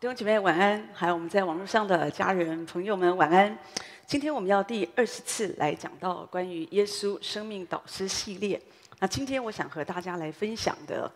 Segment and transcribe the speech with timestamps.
[0.00, 3.58] 弟兄姐妹晚安，还有我们在网络上的家人朋友们晚安。
[4.06, 8.58] 今天我们要第二十次来讲到关于耶稣生命导师系列。
[8.98, 11.12] 那今天我想和大家来分享的，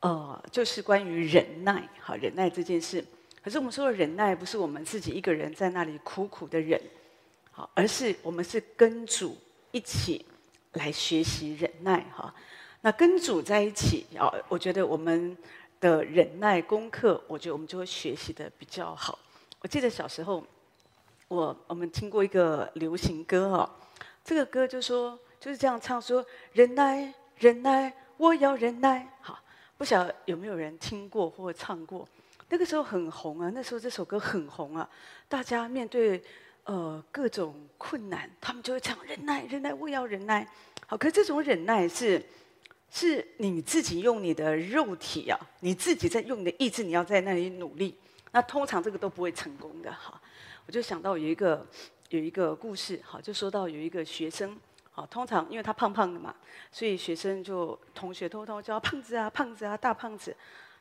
[0.00, 3.04] 呃，就是关于忍耐，好，忍耐这件事。
[3.40, 6.80] 可是我们说的忍耐，不是我们自己一个人在那里苦苦的忍，
[7.52, 9.38] 好，而是我们是跟主
[9.70, 10.26] 一起
[10.72, 12.34] 来学习忍耐，哈。
[12.80, 15.38] 那跟主在一起啊，我觉得我们。
[15.84, 19.18] 的忍耐功课，我觉得我们就会学习得比较好。
[19.60, 20.42] 我记得小时候，
[21.28, 23.68] 我我们听过一个流行歌哦，
[24.24, 26.24] 这个歌就说就是这样唱说：
[26.54, 29.06] 忍耐，忍耐，我要忍耐。
[29.20, 29.38] 好，
[29.76, 32.08] 不晓得有没有人听过或唱过？
[32.48, 34.88] 那个时候很红啊，那时候这首歌很红啊。
[35.28, 36.24] 大家面对
[36.64, 40.48] 呃各种困难，他们就会唱忍耐，忍耐，我要忍耐。
[40.86, 42.24] 好，可是这种忍耐是。
[42.96, 47.98] 是你自己用你的肉体啊，你自己在用你的意志，你要在那里努力。
[48.30, 50.14] 那通常这个都不会成功的哈。
[50.64, 51.66] 我就想到有一个
[52.10, 54.56] 有一个故事，哈，就说到有一个学生，
[54.92, 56.32] 好，通常因为他胖胖的嘛，
[56.70, 60.34] 所以学生就同学偷偷叫胖子啊，胖子啊，大胖子。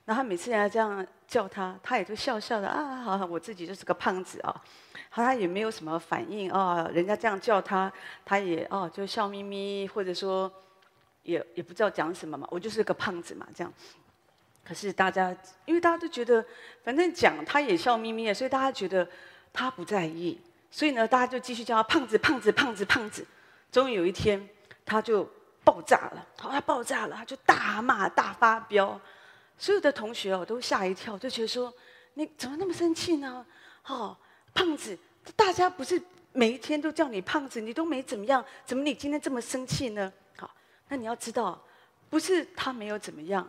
[0.06, 4.54] 然后他每次人家这样叫他，他也就笑笑的啊，好，我自己就是个胖子啊。
[5.10, 7.92] 好，他也没有什么反应啊，人家这样叫他，
[8.24, 10.52] 他也哦就笑眯眯，或者说。
[11.24, 13.74] 也也不知道讲什么嘛，我就是个胖子嘛，这样。
[14.64, 16.46] 可是大家，因为大家都觉得，
[16.84, 19.06] 反正讲他也笑眯眯的，所以大家觉得
[19.52, 20.40] 他不在意，
[20.72, 23.26] 所以呢，大家就继续叫他胖子、胖子、胖子、胖子。
[23.72, 24.48] 终于有一天，
[24.86, 25.30] 他就
[25.66, 28.98] 爆炸了，他爆炸了，他就大骂、大发飙，
[29.58, 31.74] 所有的同学哦都吓一跳，就觉得说，
[32.14, 33.46] 你怎么那么生气呢？
[33.88, 34.16] 哦，
[34.54, 34.98] 胖子，
[35.36, 40.14] 大家不是每一天都叫你胖子，你都没怎么样，怎么你今天这么生气呢？
[40.90, 41.60] 那你要知道，
[42.10, 43.48] 不是他没有怎么样，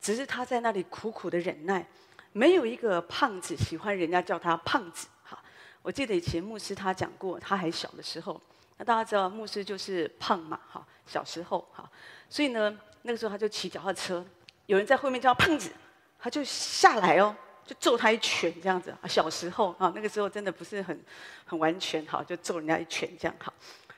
[0.00, 1.86] 只是他在那里苦苦的忍耐。
[2.32, 5.08] 没有一个胖子喜欢人家叫他胖子。
[5.24, 5.36] 哈，
[5.82, 8.40] 我记得以前牧师他讲过，他还小的时候，
[8.76, 11.90] 那大家知道牧师就是胖嘛，哈，小时候哈，
[12.28, 14.24] 所以呢，那个时候他就骑脚踏车，
[14.66, 15.72] 有人在后面叫胖子，
[16.20, 17.34] 他就下来哦，
[17.66, 18.92] 就揍他一拳这样子。
[19.02, 21.04] 啊，小时候啊，那个时候真的不是很
[21.44, 23.52] 很完全哈，就揍人家一拳这样哈。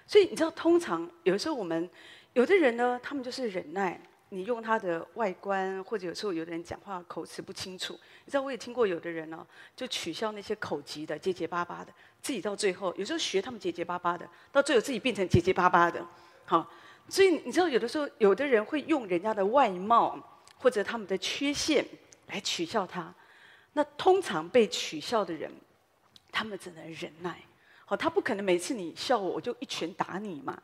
[0.06, 1.88] 所以你知道，通常有的时候我们。
[2.34, 4.00] 有的人呢，他们就是忍耐。
[4.34, 7.92] 你用他的外观，或者有时候有的人讲话口齿不清楚。
[8.24, 16.02] 你知道，我也听过有的人呢，就取笑那些口疾的、结结巴巴的，自己到最后有时候学他们结结巴巴的，到最后自己变成结结巴巴的。
[16.46, 16.66] 好，
[17.10, 20.18] 所以你知道，有的时候有的人会用人家的外貌
[20.56, 21.84] 或者他们的缺陷
[22.28, 23.14] 来取笑他。
[23.74, 25.52] 那通常被取笑的人，
[26.30, 27.38] 他们只能忍耐。
[27.84, 30.58] 好，他不可能每次你笑我，我就一拳打你嘛。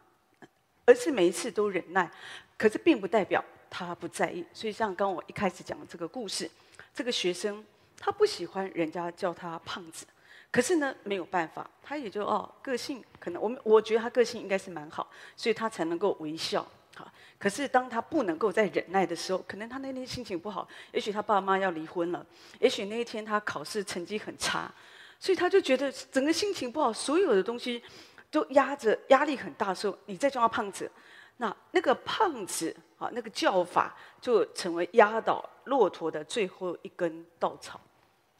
[0.88, 2.10] 而是每一次都忍耐，
[2.56, 4.42] 可是并不代表他不在意。
[4.54, 6.50] 所以像刚我一开始讲的这个故事，
[6.94, 7.62] 这个学生
[7.98, 10.06] 他不喜欢人家叫他胖子，
[10.50, 15.06] 可是呢没有办法，他也就哦个性可能我们我觉得他个性应该是蛮好，
[15.36, 16.66] 所以他才能够微笑。
[16.96, 22.24] 好，可是当他不能够再忍耐的时候，可能他那天心情不好，也许他爸妈要离婚了，
[22.60, 24.72] 也许那一天他考试成绩很差，
[25.20, 27.82] 所以他就觉得整个心情不好，所有的东西。
[28.30, 30.90] 就压着压力很大的时候，你再叫他胖子，
[31.38, 37.80] 那那个胖子啊，那个叫法就成为压倒骆驼的最后一根稻草。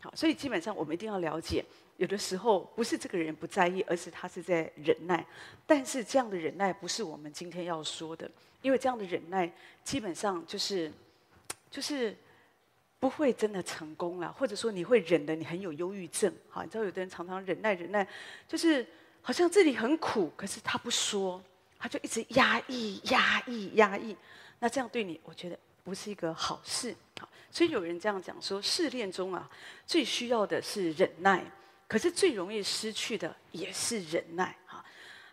[0.01, 1.65] 好，所以基本上我们一定要了解，
[1.97, 5.25] 有的时候不是这个人不在意，而是他是在忍耐。
[5.67, 9.51] 但是这样的忍耐不是我们今天要说的，因为这样的忍耐
[9.83, 10.93] 基本上就是
[11.71, 12.15] 就是
[13.01, 16.31] 不会真的成功了，或者说你会忍得你很有忧郁症。
[16.51, 18.07] 好，你知道有的人常常忍耐忍耐，
[18.47, 18.87] 就是。
[19.29, 21.39] 好像这里很苦，可是他不说，
[21.79, 24.17] 他就一直压抑、压抑、压抑。
[24.59, 26.97] 那这样对你，我觉得不是一个好事。
[27.21, 29.47] 好，所以有人这样讲说，试炼中啊，
[29.87, 31.45] 最需要的是忍耐，
[31.87, 34.57] 可是最容易失去的也是忍耐。
[34.65, 34.83] 哈，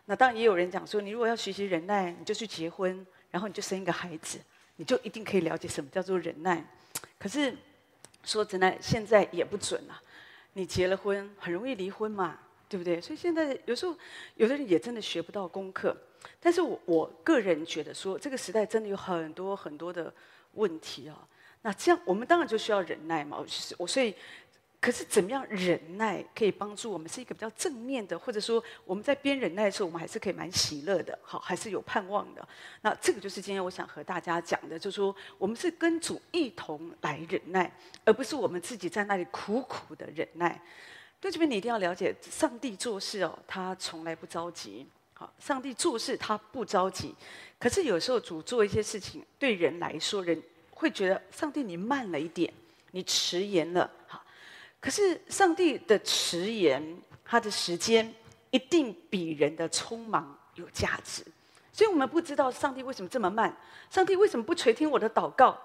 [0.03, 4.37] 那当然也有人讲说，你如果要学习忍耐，你就去结婚，然后你就生一个孩子，
[4.75, 6.61] 你就一定可以了解什么叫做忍耐。
[7.17, 7.55] 可是
[8.25, 10.03] 说真的，现在也不准啊。
[10.51, 12.37] 你结了婚，很容易离婚嘛。
[12.67, 12.99] 对不对？
[12.99, 13.95] 所以现在有时候
[14.35, 15.95] 有的人也真的学不到功课，
[16.39, 20.13] 但是我我个人觉得说，这个时代真的有很多很多的
[20.53, 21.27] 问题啊。
[21.61, 23.39] 那这样我们当然就需要忍耐嘛。
[23.39, 24.13] 就是我所以，
[24.79, 32.47] 可是怎么样忍耐可以帮助我们是一个比较正面的，或者说我们在边忍耐的时候，我们还是可以蛮喜乐的，好，还是有盼望的。
[32.81, 37.71] 那这个就是今天我想和大家讲的，就是说我们是跟主一同来忍耐，
[38.03, 40.61] 而不是我们自己在那里苦苦的忍耐。
[41.21, 44.85] 在这边，你一定要了解，上帝做事哦，他从来不着急。
[45.13, 47.15] 好，上帝做事他不着急，
[47.57, 50.41] 可是有时候主做一些事情，对人来说，人
[50.71, 52.53] 会觉得上帝你慢了一点，
[52.91, 53.89] 你迟延了。
[54.07, 54.21] 好，
[54.79, 58.13] 可是上帝的迟延，他的时间
[58.51, 61.25] 一定比人的匆忙有价值。
[61.71, 63.55] 所以我们不知道上帝为什么这么慢，
[63.89, 65.57] 上帝为什么不垂听我的祷告？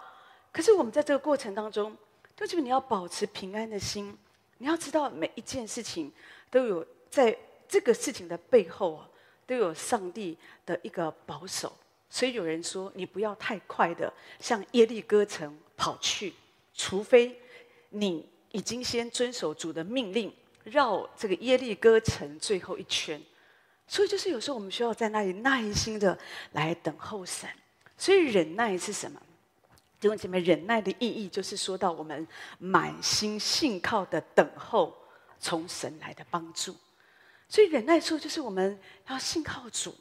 [0.53, 1.97] 可是我们在这个过程当中，
[2.37, 4.17] 就是你要保持平安的心，
[4.63, 6.13] 你要知道每一件事情
[6.51, 7.35] 都有在
[7.67, 9.09] 这个事情的背后啊，
[9.47, 10.37] 都有上帝
[10.67, 11.73] 的一个保守。
[12.11, 16.35] 所以有人说，你不要太快的向耶利哥城跑去，
[16.75, 17.35] 除非
[17.89, 20.31] 你已经先遵守主的命令，
[20.65, 23.19] 绕这个耶利哥城最后一圈。
[23.87, 26.19] 所以就是有时候我们需要在那里耐心的
[26.53, 27.49] 来等候神。
[27.97, 29.23] 所以忍耐是什么？
[30.01, 32.27] 弟兄姐妹，忍耐的意义就是说到我们
[32.59, 34.97] 满心信靠的等候
[35.39, 36.75] 从神来的帮助。
[37.47, 39.95] 所以忍耐处就是我们要信靠主，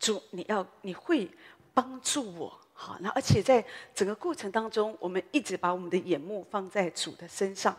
[0.00, 1.30] 主你要你会
[1.72, 3.64] 帮助我，好，那而且在
[3.94, 7.76] 整个过程当中，我们一直把我们的眼目放在主的身上。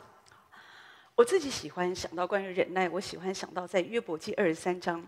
[1.17, 5.03] 我自己喜欢想到关于忍耐，我喜欢想到在约伯记二十三章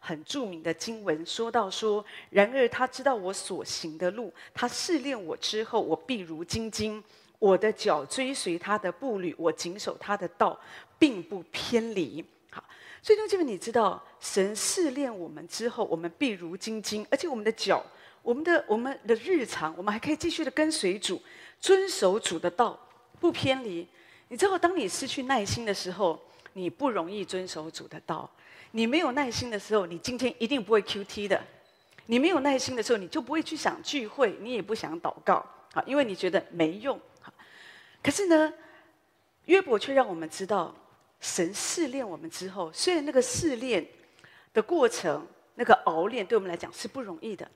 [0.00, 7.00] 很著名的经文，说到说，然而他知道我所行的路，他试炼我之后，我必如精金，
[7.38, 10.58] 我的脚追随他的步履，我谨守他的道，
[10.98, 12.24] 并不偏离。
[12.50, 12.64] 好，
[13.00, 17.80] 所以同学们，你知道神试炼我们之后，我们必如精金，而且我们的脚，
[18.22, 21.22] 我们的我们的日常，我们还可以继续的跟随主，
[21.60, 22.76] 遵守主的道，
[23.20, 23.86] 不偏离。
[24.32, 26.18] 你知道，当你失去耐心的时候，
[26.54, 28.26] 你不容易遵守主的道。
[28.70, 31.38] 你没有耐心的时候，你今天一定不会 QT 的。
[32.06, 35.44] 你没有耐心的时候，你就不会去想聚会，你也不想祷告，
[35.74, 36.98] 啊，因为你觉得没用。
[38.02, 38.50] 可是呢，
[39.44, 40.74] 约伯却让我们知道，
[41.20, 43.86] 神试炼我们之后，虽然那个试炼
[44.54, 45.26] 的过程，
[45.56, 47.46] 那个熬炼对我们来讲是不容易的，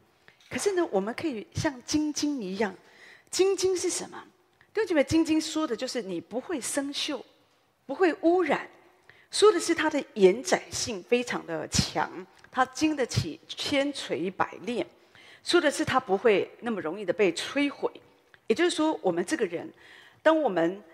[0.50, 2.74] 可是呢，我们可以像晶晶一样。
[3.30, 4.22] 晶晶是什么？
[4.76, 7.18] 弟兄姐妹，精金说的就是你不会生锈，
[7.86, 8.68] 不会污染，
[9.30, 12.10] 说的是它的延展性非常的强，
[12.52, 14.86] 它经得起千锤百炼，
[15.42, 17.90] 说的是它不会那么容易的被摧毁。
[18.48, 19.66] 也就是说，我们这个人，
[20.22, 20.84] 当我们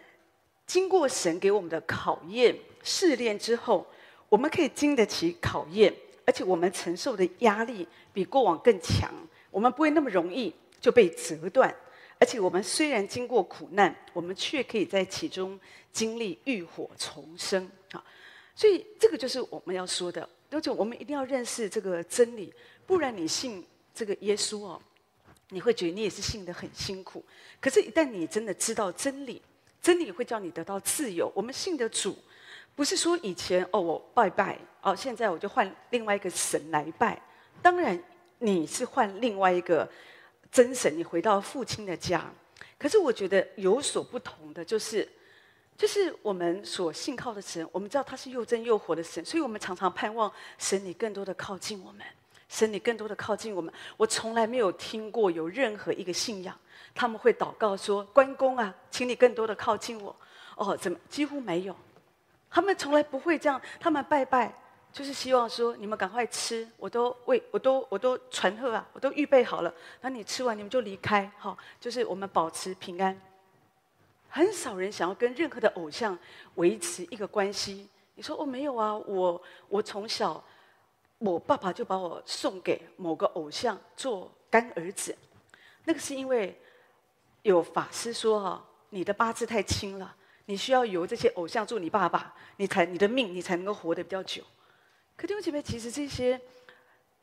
[0.64, 3.84] 经过神给我们的考验、试炼之后，
[4.28, 5.92] 我们可以经得起考验，
[6.24, 9.10] 而且我们承受的压力比过往更强，
[9.50, 11.74] 我们不会那么容易就被折断。
[12.22, 15.58] 而且我们虽然经过苦难，我们却可以在其中
[15.92, 18.04] 经历浴火重生啊！
[18.54, 22.54] 所以这个就是我们要说的，而且我们一定要认识这个真理，
[22.86, 24.80] 不然你信这个耶稣哦，
[25.48, 27.24] 你会觉得你也是信得很辛苦。
[27.60, 29.42] 可是，一旦你真的知道真理，
[29.82, 31.28] 真理会叫你得到自由。
[31.34, 32.16] 我们信的主，
[32.76, 37.20] 不是说以前哦我拜拜哦，现在我就换另外一个神来拜。
[37.60, 38.00] 当然，
[38.38, 39.90] 你是换另外一个。
[40.52, 42.30] 真神，你回到父亲的家，
[42.78, 45.08] 可是我觉得有所不同的就是，
[45.78, 52.06] 就是我们所信靠的神，我们知道他是又真又活的神，所以我们常常盼望神你更多的靠近我们，
[52.50, 53.72] 神你更多的靠近我们。
[53.96, 56.54] 我从来没有听过有任何一个信仰，
[56.94, 60.14] 他们会祷告说：“关公啊，请你更多的靠近我。”
[60.56, 61.74] 哦，怎么几乎没有？
[62.50, 64.54] 他们从来不会这样，他们拜拜。
[64.92, 69.74] 就是希望说你们赶快吃，我都为我都我都传贺啊，我都预备好了。
[70.02, 73.18] 那你吃完你们就离开，好，就是我们保持平安。
[74.28, 76.18] 很少人想要跟任何的偶像
[76.56, 77.88] 维持一个关系。
[78.14, 80.42] 你说哦，没有啊，我我从小
[81.18, 85.16] 我爸爸就把我送给某个偶像做干儿子，
[85.84, 86.54] 那个是因为
[87.40, 90.14] 有法师说哈，你的八字太轻了，
[90.44, 94.42] 你需要由这些偶像做你爸爸，你才你的命你才能够活得比较久。
[95.22, 96.40] 可弟兄姐妹，其实这些，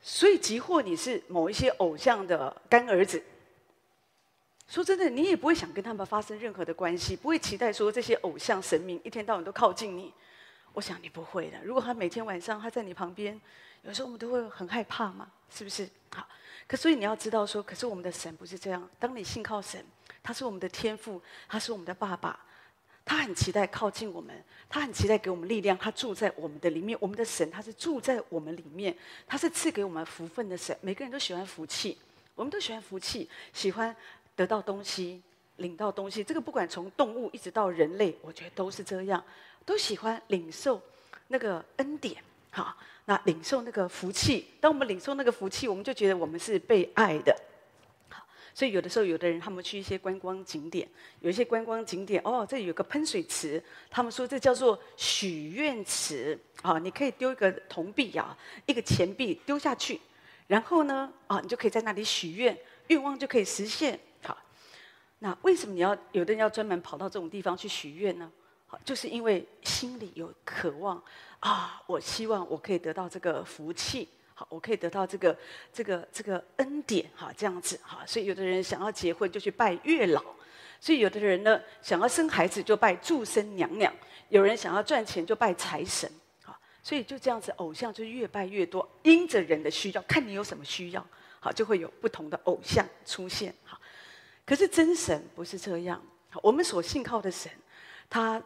[0.01, 3.21] 所以即或你是某一些偶像的干儿子，
[4.69, 10.13] 说真的，你也不会想跟他们发生任何的关系，不会期待说这些偶像神明一天到晚都靠近你。
[10.71, 11.57] 我想你不会的。
[11.61, 13.37] 如果他每天晚上他在你旁边，
[13.81, 15.85] 有时候我们都会很害怕嘛，是不是？
[16.11, 16.25] 好，
[16.69, 18.89] 可所以你要知道说，可是我们的神不是这样。
[18.97, 19.85] 当你信靠神，
[20.23, 22.45] 他是我们的天父，他是我们的爸爸。
[23.03, 26.95] 他很期待靠近我们，他很期待给我们力量，他住在我们的里面。
[27.01, 28.95] 我们的神，他是住在我们里面，
[29.25, 30.77] 他是赐给我们福分的神。
[30.81, 31.97] 每个人都喜欢福气，
[32.35, 33.95] 我们都喜欢福气，喜欢
[34.35, 35.19] 得到东西，
[35.57, 36.23] 领到东西。
[36.23, 39.23] 这个不管从动物一直到人类，我觉得都是这样，
[39.65, 40.79] 都喜欢领受
[41.29, 42.15] 那个恩典。
[42.51, 47.35] 好，那领受那个福气，当我们领受那个福气，我们就觉得我们是被爱的。
[48.53, 50.87] 所以有的时候，有的人他们去一些观光景点，
[51.21, 59.99] 有一些观光景点哦，这里有个喷水池，他们说这叫做许愿池啊，你可以丢一个铜币啊，一个钱币丢下去，
[60.47, 63.99] 然后呢啊，你就可以在那里许愿，愿望就可以实现。
[64.23, 64.37] 好，
[65.19, 68.31] 那为什么你要有的人要专门跑到这种地方去许愿呢？
[68.85, 71.01] 就是因为心里有渴望
[71.39, 74.07] 啊，我希望我可以得到这个福气，
[74.39, 75.37] 好，我可以得到这个
[75.73, 80.23] 这个这个恩典，哈，这样子，哈，所以有的人想要结婚就去拜月老，
[80.79, 83.93] 所以有的人呢想要生孩子就拜祝生娘娘，
[84.29, 86.09] 有人想要赚钱就拜财神，
[86.41, 91.05] 哈，所以就这样子，偶像就越拜越多，因着人的需要，看你有什么需要，
[91.41, 93.77] 好，就会有不同的偶像出现，好，
[94.45, 97.51] 可是真神不是这样，好，我们所信靠的神，
[98.09, 98.41] 他。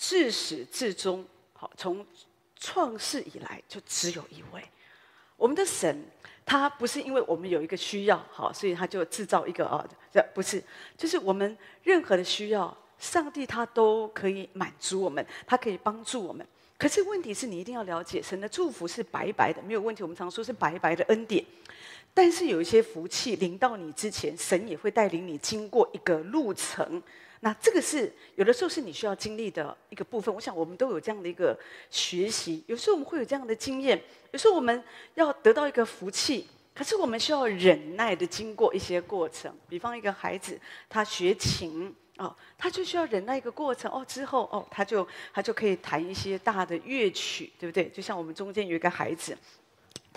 [0.00, 2.06] 自始至终，好，从
[2.54, 4.62] 创世以来就只有一位。
[5.38, 6.04] 我们的神，
[6.44, 10.62] 他不是因为我们有一个需要，好，所以他就制造一个啊，这不是，
[10.96, 16.46] 就是我们任何的需要，上帝他都可以满足我们，他可以帮助我们。
[16.76, 20.02] 可是问题是你一定要了解，神的祝福是白白的，没有问题。
[20.02, 21.44] 我们常说是白白的恩典，
[22.12, 27.02] 但是有一些福气临到你之前，神也会带领你经过一个路程。
[27.40, 30.34] 那这个是有的时候是你需要经历的一个部分。
[30.34, 31.58] 我想我们都有这样的一个
[31.90, 32.64] 学习。
[32.66, 34.02] 有时候我们会有这样的经验，
[34.32, 34.82] 有时候我们
[35.14, 39.54] 要得到一个福气，可是我们需要忍耐的经过一些过程。
[39.68, 47.88] 比方一个孩子，他学琴哦，他就需要忍耐一个过程哦，之后哦，他就他就可以弹一些大的乐曲，对不对？
[47.90, 49.36] 就像我们中间有一个孩子。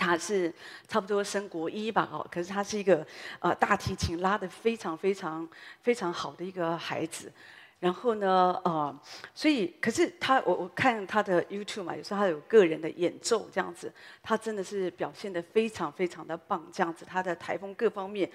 [0.02, 0.52] 他是
[0.88, 3.06] 差不多升国一吧，哦，可是他是一个
[3.38, 5.48] 呃大提琴拉的非常非常
[5.82, 7.32] 非常好的一个孩子，
[7.78, 9.00] 然后呢，呃，
[9.34, 13.92] 所以可是他我我看他的 YouTube 嘛，有时候他有个人的演奏这样子，
[14.22, 18.30] 他真的是表现的非常非常的棒，这样子他的台风各方面，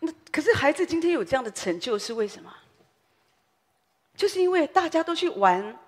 [0.00, 2.54] 那可是孩子今天有这样的成就是为什么？
[4.14, 5.78] 就是因为大家都去玩。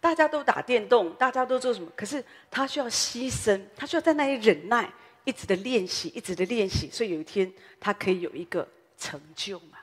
[0.00, 1.92] 大家都打电动，大家都做什么？
[1.94, 4.90] 可是他需要牺牲，他需要在那里忍耐，
[5.24, 8.66] 一直的练习，一直的练习，所以有一天他可以有一个
[8.96, 9.76] 成就嘛。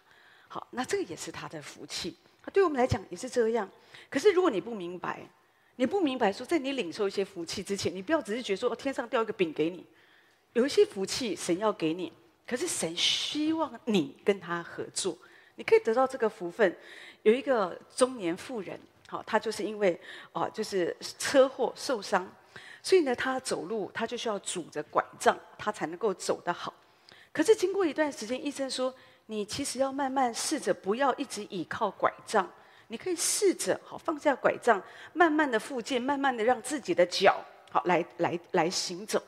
[0.47, 2.17] 好，那这个也是他的福气。
[2.51, 3.69] 对我们来讲也是这样。
[4.09, 5.19] 可是如果你不明白，
[5.75, 9.85] 你不明白说，在你领受一些福气之前，你不要只是觉得说，哦，天上掉一个饼给你。
[10.53, 12.11] 有一些福气神要给你，
[12.47, 15.15] 可是神希望你跟他合作，
[15.55, 16.75] 你可以得到这个福分。
[17.21, 18.79] 有一个中年妇人。
[19.09, 19.99] 好，他就是因为
[20.33, 22.29] 哦，就是车祸受伤，
[22.83, 26.73] 所以呢，他走路他就需要拄着拐杖，他才能够走得好。
[27.31, 28.93] 可是经过一段时间，医生说，
[29.27, 32.45] 你其实要慢慢试着不要一直倚靠拐杖，
[32.89, 34.81] 你可以试着好放下拐杖，
[35.13, 37.39] 慢慢的复健，慢慢的让自己的脚
[37.71, 39.23] 好来来来行走。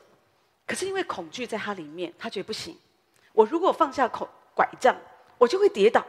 [0.66, 2.76] 可是因为恐惧在他里面，他觉得不行。
[3.32, 4.94] 我如果放下口拐杖，
[5.38, 6.04] 我就会跌倒，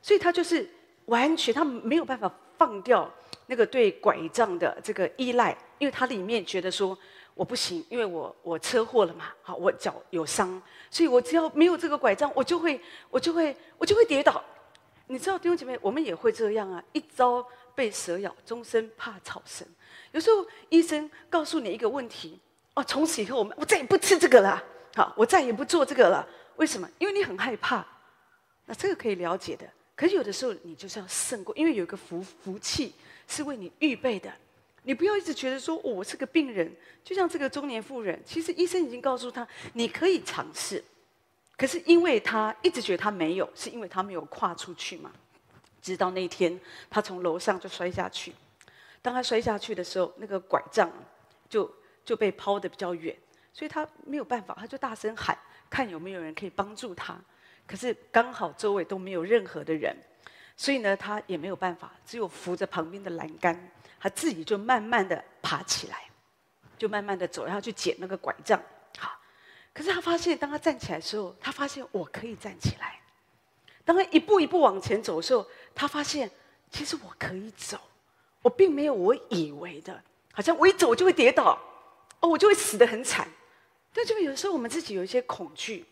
[0.00, 0.66] 所以他就是
[1.06, 2.32] 完全他没有办法。
[2.60, 3.10] 放掉
[3.46, 6.96] 那个对拐杖的这个依赖，因为他里面觉得说
[7.32, 14.44] 我不行，因为我我车祸了嘛，好，我脚有伤，所以我只要没有这个拐杖，我就会我就会我就会跌倒。
[15.06, 17.42] 你知道弟兄姐妹，我们也会这样啊，一朝
[17.74, 19.66] 被蛇咬，终身怕草绳。
[20.12, 22.38] 有时候医生告诉你一个问题，
[22.74, 24.62] 哦，从此以后我们我再也不吃这个了，
[24.94, 26.28] 好，我再也不做这个了。
[26.56, 26.86] 为什么？
[26.98, 27.82] 因为你很害怕。
[28.66, 29.66] 那这个可以了解的。
[30.00, 32.94] 可是有的时候你就是要胜过，因为有一个福福气
[33.28, 34.32] 是为你预备的。
[34.84, 40.82] 你不要一直觉得说，我是个病人，就像这个中年妇人，其实医生已经告诉他你可以尝试，
[41.54, 45.12] 可是因为他一直觉得他没有，是因为他没有跨出去嘛。
[45.82, 48.32] 直到那天，他从楼上就摔下去。
[49.02, 50.90] 当他摔下去的时候，那个拐杖
[51.46, 51.70] 就
[52.06, 53.14] 就被抛得比较远，
[53.52, 55.36] 所以他没有办法，他就大声喊，
[55.68, 57.20] 看有没有人可以帮助他。
[57.70, 59.96] 可是刚好周围都没有任何的人，
[60.56, 66.10] 所以呢，他也没有办法，只有扶着旁边的栏杆，他自己就慢慢的爬起来，
[66.76, 68.60] 就慢慢的走，然后去捡那个拐杖。
[68.98, 69.16] 好，
[69.72, 72.98] 可是他发现，当他站起来的时候，他发现我可以站起来。
[73.84, 76.28] 当他一步一步往前走的时候，他发现
[76.72, 77.78] 其实我可以走，
[78.42, 81.56] 我并没有我以为的，好像我一走我就会跌倒，
[82.18, 83.28] 哦，我就会死得很惨。
[83.94, 85.86] 但就有时候我们自己有一些恐惧。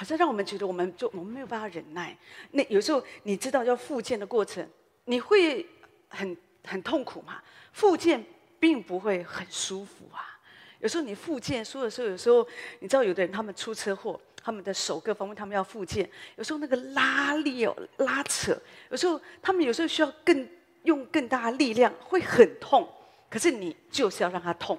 [0.00, 2.16] 好像让我们觉得，我们就我们没有办法忍耐。
[2.52, 4.66] 那有时候你知道要复健的过程，
[5.04, 5.66] 你会
[6.08, 7.42] 很很痛苦嘛？
[7.74, 8.24] 复健
[8.58, 10.40] 并不会很舒服啊。
[10.78, 20.48] 有时候你复健说的时候，有时候你知道，有的人他们出车祸，他们的手各方面他们要复健，有时候那个拉力哦拉扯，有时候他们有时候需要更
[20.84, 22.88] 用更大的力量，会很痛。
[23.28, 24.78] 可是你就是要让他痛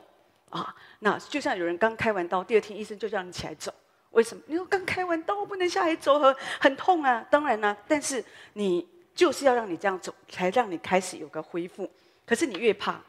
[0.49, 0.75] 啊。
[0.97, 3.71] 那就像有人刚开完刀，第二天医生就叫你起来走。
[4.11, 4.41] 为什么？
[4.47, 7.25] 你说刚开完刀不能下来走，很很痛啊！
[7.29, 11.89] 当然啦、但是你就是要让你这样走，才让你开始有个恢复。
[12.25, 13.01] 可是你越怕，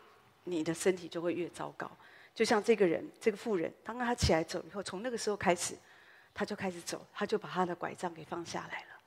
[0.45, 1.91] 你的身体就会越糟糕。
[2.35, 5.75] 就像这个人，这个妇人，当他起来走以后，从那个时候开始，
[6.35, 9.01] 他就开始走，他就把他的拐杖给放下来了。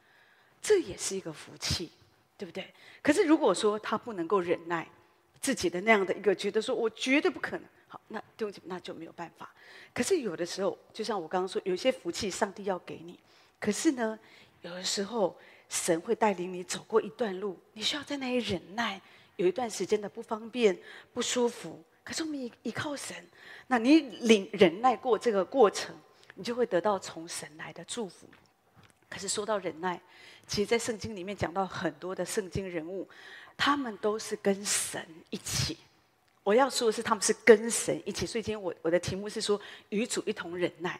[0.62, 1.92] 这也是一个福气。
[2.38, 2.70] 对不对？
[3.02, 4.86] 可是如果说他不能够忍耐
[5.40, 9.54] 自己的那样的一个觉得说，我绝对不可能，好，那对不起，那就没有办法。
[9.94, 13.20] 可是有的时候，就像我刚刚说，有些福气上帝要给你，
[13.60, 14.18] 可是呢，
[14.62, 15.38] 有的时候
[15.70, 19.00] 神会带领你走过一段路，你需要在那里忍耐，
[19.36, 20.78] 有一段时间的不方便、
[21.14, 21.84] 不舒服。
[22.04, 23.16] 可是我们依依靠神，
[23.68, 25.96] 那你领忍耐过这个过程，
[26.36, 28.28] 你就会得到从神来的祝福。
[29.10, 30.00] 可是说到忍耐，
[30.46, 33.08] 其实，在圣经里面讲到很多的圣经人物，
[33.56, 35.78] 他们都是跟神一起。
[36.46, 38.24] 我要说的是，他们是跟神一起。
[38.24, 39.60] 所以今天我我的题目是说，
[39.90, 41.00] 与主一同忍耐，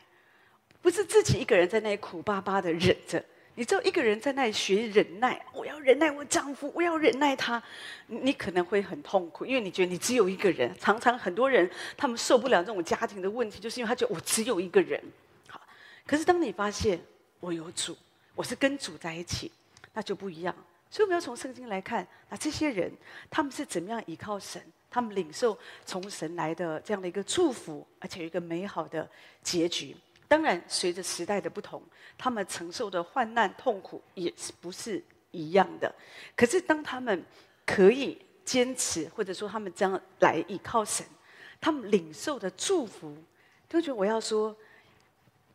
[0.82, 3.24] 不是自己一个人在那里苦巴巴的忍着。
[3.54, 7.62] 你知道，一个人在那里学忍耐，我要忍耐我丈夫，我要忍耐他，
[8.08, 10.76] 你可能会很痛苦，因为你觉得你只有一个人。
[10.80, 15.02] 常常很多人他们受不了这种家庭的问题，就是因为他觉得我只有一个人。
[15.48, 15.62] 好，
[16.08, 17.00] 可是当你发现
[17.40, 17.96] 我有主，
[18.34, 19.52] 我是跟主在一起，
[19.94, 20.54] 那就不一样。
[20.90, 22.92] 所以我们要从圣经来看，那这些人
[23.30, 24.62] 他们是怎么样依靠神，
[24.96, 29.06] 他们领受从神来的这样的一个祝福，而且有一个美好的
[29.44, 29.94] 结局。
[30.26, 31.84] 当然，随着时代的不同，
[32.18, 35.94] 他们承受的患难痛苦也是不是一样的。
[36.34, 37.22] 可是，当他们
[37.66, 41.06] 可以坚持，或者说他们将来依靠神，
[41.60, 43.18] 他们领受的祝福，
[43.68, 44.56] 都觉得我要说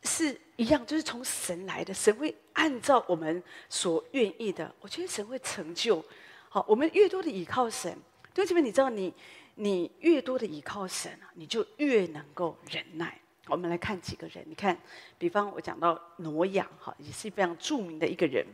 [0.03, 1.91] 是一样，就是从神来的。
[1.91, 6.05] 神会按照我们所愿意的，我觉得神会成就。
[6.47, 7.97] 好，我们越多的依靠神，
[8.33, 9.13] 弟兄姐妹，你知道你，
[9.55, 13.19] 你越多的依靠神啊，你就越能够忍耐。
[13.47, 14.77] 我们来看几个人，你看，
[15.17, 18.45] 比方我讲到挪亚，哈，也是非常著名的一个人，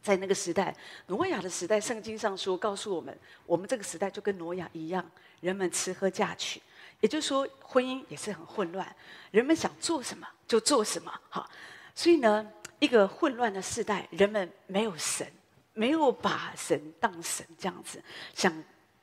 [0.00, 0.72] 在那个时代，
[1.08, 5.04] 挪亚的时代，圣经上说告诉我们，我们这个时代就跟挪亚一样，
[5.40, 6.62] 人们吃喝嫁娶，
[7.00, 8.94] 也就是说，婚姻也是很混乱，
[9.32, 11.50] 人们想做什么就做什么，哈，
[11.96, 12.48] 所以呢，
[12.78, 15.26] 一个混乱的时代，人们没有神，
[15.72, 18.00] 没有把神当神，这样子
[18.34, 18.52] 想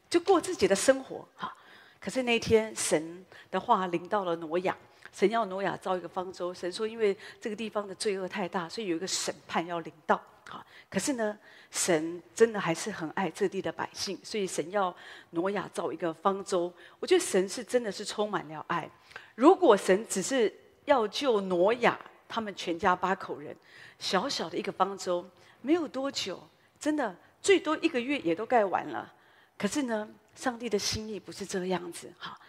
[0.09, 1.55] 就过自己的生活，哈，
[1.99, 4.75] 可是那天神的话临到了挪亚。
[5.13, 10.21] 神要挪亚造一个方舟，神说因为这个地方的罪恶太大，所以有一个审判要临到。
[10.47, 11.35] 好，可是呢，
[11.71, 14.95] 神真的还是很爱这地的百姓，所以神要
[15.31, 16.71] 挪亚造一个方舟。
[16.99, 18.87] 我觉得神是真的是充满了爱。
[19.33, 20.53] 如果神只是
[20.85, 23.55] 要救挪亚他们全家八口人，
[23.97, 25.27] 小小的一个方舟，
[25.61, 26.47] 没有多久，
[26.79, 29.11] 真的最多一个月也都盖完了。
[29.57, 32.11] 可是呢，上帝的心意不是这个样子。
[32.17, 32.39] 好。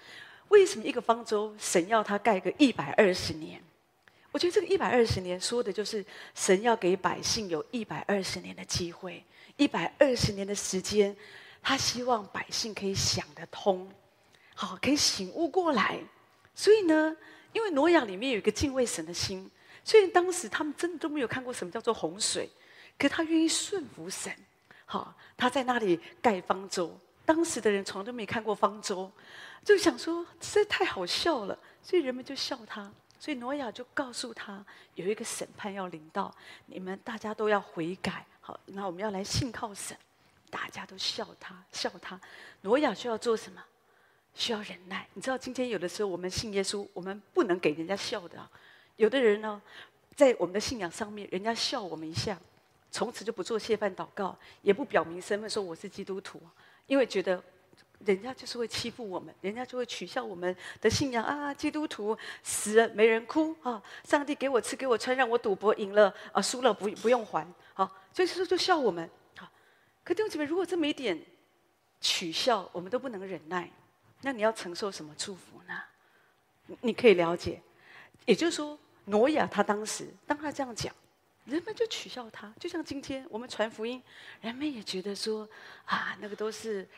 [0.49, 3.63] 为什么一个方舟，神要他盖个一百二十年？
[4.33, 6.03] 我觉得这个一百二十年说的就是
[6.35, 9.23] 神要给百姓有一百二十年的机会，
[9.59, 11.15] 一百二十年的时间，
[11.61, 13.87] 他希望百姓可以想得通，
[14.55, 15.99] 好，可以醒悟过来。
[16.55, 17.15] 所以呢，
[17.53, 19.51] 因为挪亚里面有一个敬畏神的心，
[19.85, 22.49] 虽然当时他们真的都没有看过什么叫做洪水，
[22.99, 24.35] 可他愿意顺服神，
[24.91, 26.99] 好，他在那里盖方舟。
[27.27, 29.13] 当时的人从来都没看过方舟。
[29.63, 32.91] 就想说，这太好笑了，所以人们就笑他。
[33.21, 38.25] 所以挪亚就告诉他，有一个审判要临到，你们大家都要悔改。
[38.41, 39.95] 好，那我们要来信靠神。
[40.49, 42.19] 大家都笑他，笑他。
[42.63, 43.63] 挪亚需要做什么？
[44.33, 45.07] 需要忍耐。
[45.13, 48.49] 你知道，今天有的时候我们信耶稣，我们不能给人家笑的。
[48.97, 49.61] 有的人呢，
[50.17, 52.39] 在我们的信仰上面，人家笑我们一下，
[52.91, 56.41] 从此就不做谢饭祷告，也不表明身份，说我是基督徒，
[56.87, 57.43] 因为觉得。
[58.07, 61.53] 人家就是会欺负我们，人家就会取笑我们的信仰啊！
[61.53, 63.83] 基督徒死了没人哭啊！
[64.05, 69.11] 上帝给我吃给我穿，让我赌博赢了啊，输了不不用还，好，所以说就笑我们。
[69.37, 69.51] 好，
[70.05, 71.21] 可弟兄姊妹，如果这么一点
[72.01, 73.69] 取笑，我们都不能忍耐，
[74.23, 75.75] 那你要承受什么祝福呢？
[76.83, 77.61] 你可以了解，
[78.27, 80.95] 也就是说，挪亚他当时当他这样讲，
[81.49, 84.03] 人们就取笑他，就像今天我们传福音，
[84.41, 85.49] 人们也觉得说
[85.87, 86.89] 啊，那个都是。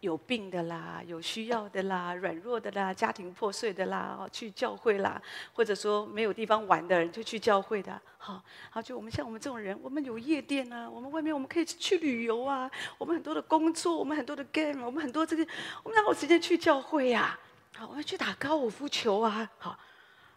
[0.00, 5.20] 有病的啦，有需要的啦，软弱的啦，家庭破碎的啦，哦去教会啦，
[5.52, 15.46] 或者说没有地方玩的人就去教会的，好，好，就我们像我们这种人，我们有夜店啊，我们外面我们可以去旅游啊，我们很多的工作，我们很多的 game，我们很多这个，
[15.82, 17.38] 我们哪有时间去教会呀？
[17.76, 19.78] 好，我们去打高尔夫球啊，好，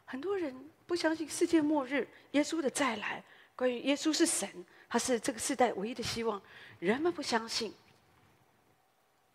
[0.03, 0.53] 很多人
[0.86, 3.23] 不相信世界末日，耶稣的再来，
[3.63, 4.45] 关于耶稣是神，
[4.89, 6.41] 他是这个世代唯一的希望，
[6.80, 7.73] 人们不相信。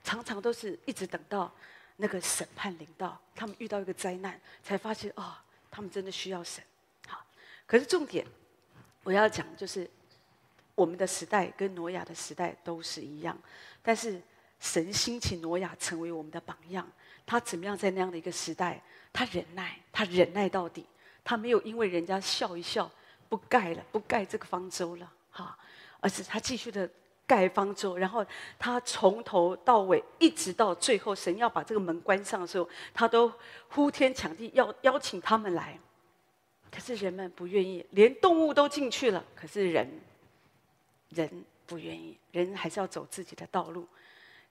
[0.04, 1.50] 常常都是一直等到
[1.96, 5.34] 那个审判临到，他们遇到一个灾难，才发现哦，
[5.70, 6.62] 他们真的需要神。
[7.06, 7.24] 好，
[7.66, 8.26] 可是重点
[9.02, 9.90] 我要讲就是，
[10.74, 13.34] 我们的时代跟挪亚的时代都是一样，
[13.82, 14.20] 但是
[14.60, 16.86] 神兴起挪亚成为我们的榜样。
[17.24, 20.84] 他怎么样在那样的一个时代，他忍耐，他忍耐到底，
[21.24, 22.90] 他没有因为人家笑一笑
[23.28, 25.56] 不盖了，不盖这个方舟了，哈，
[26.00, 26.88] 而是他继续的
[27.26, 28.24] 盖方舟，然后
[28.58, 33.32] 他从头到尾一直到最后，神要把这个门关上的时候，他都
[33.68, 35.78] 呼天抢地要邀请他们来。
[36.70, 40.00] 可是人们不愿意，连动物都进去了，可是人，
[41.08, 43.88] 人不愿意，人还是要走自己的道路。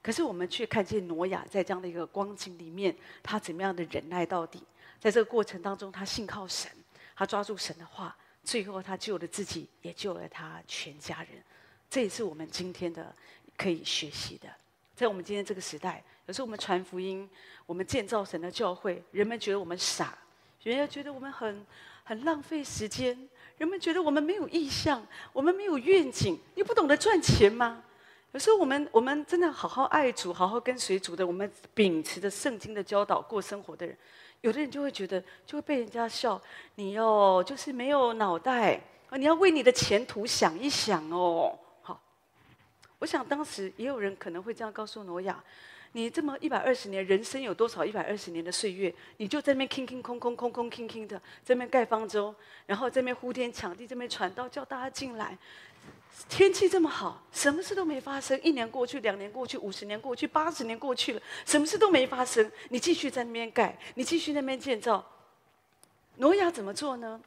[0.01, 4.63] 可是我们却看见挪亚在这样的一个光景里面，他怎么样的忍耐到底？
[4.99, 6.71] 在这个过程当中，他信靠神，
[7.15, 8.15] 他抓住神的话，
[8.47, 11.43] 最后他救了自己，也救了他全家人。
[11.89, 13.13] 这也是我们今天的
[13.57, 14.47] 可以学习的。
[14.95, 17.29] 在我们今天这个时代，有时候我们传福音，
[17.65, 20.17] 我们建造神的教会，人们觉得我们傻，
[20.63, 21.65] 人家觉得我们很
[22.05, 26.39] 很浪费时间，人们觉得我们没有意向，我们没有愿景。
[26.55, 27.83] 你不懂得赚钱吗？
[28.31, 33.97] 有时候我们我们真的好好爱主，好好跟随主的，我们秉持着圣经的教导过生活的人，
[34.41, 36.39] 有的人就会觉得，就会被人家笑
[36.75, 39.17] 你哦，就是没有脑袋啊！
[39.17, 41.57] 你要为你的前途想一想哦。
[41.81, 41.99] 好，
[42.99, 45.43] 我想当时也有人可能会这样告诉挪亚：
[45.93, 48.93] 你这么一百二十年，人生有多少一百二十年的岁月？
[49.17, 52.33] 你就在那边空空空空空空空空的，在那边盖方舟，
[52.65, 55.37] 然后在那边呼天抢地，这边传道叫大家进来。
[56.29, 58.39] 天气这么好，什么事都没发生。
[58.43, 62.51] 一年过去，两年过去，五十年过去，八十年过去了，什么事都没发生。
[62.69, 65.05] 你继续在那边盖，你继续那边建造。
[66.17, 67.21] 挪亚怎么做呢？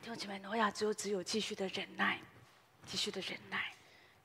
[0.00, 2.18] 弟兄姐妹，挪亚只有只有继续的忍耐，
[2.86, 3.74] 继续的忍耐。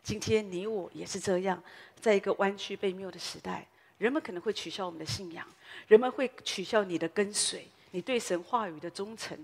[0.02, 1.62] 今天你我也是这样，
[2.00, 5.46] 在一个弯曲悖谬的时代，人们可能会取笑我们的信仰，
[5.88, 9.38] 人们会取笑你的跟随，你对神话语的忠诚。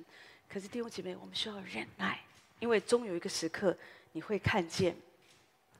[0.47, 2.21] 可是弟兄姐妹，我们需要忍耐，
[2.59, 3.75] 因为终有一个时刻。
[4.15, 4.95] 你会看见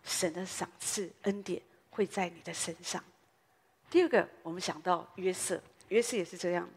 [0.03, 3.01] 神的赏赐恩典会在你的身上。
[3.89, 6.69] 第二个，我们想到约瑟，约瑟也是这样。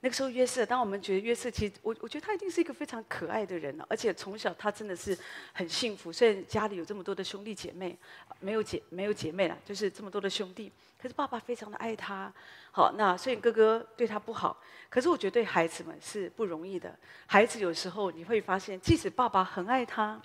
[0.00, 5.16] 那个时候约瑟，当我们觉得约瑟，其实我我觉得他一定是一个非常可爱的人了，而且从小他真的是
[5.52, 6.12] 很幸福。
[6.12, 7.96] 虽然家里有这么多的兄弟姐妹，
[8.40, 12.32] 没有姐没有姐妹了，就是这么多的兄弟，可是爸爸非常的爱他。
[12.72, 16.98] 好，那虽然哥哥对他不好，可是我觉得对孩子们是不容易的。
[17.26, 20.20] 孩子有时候你会发现，即使爸爸很爱他。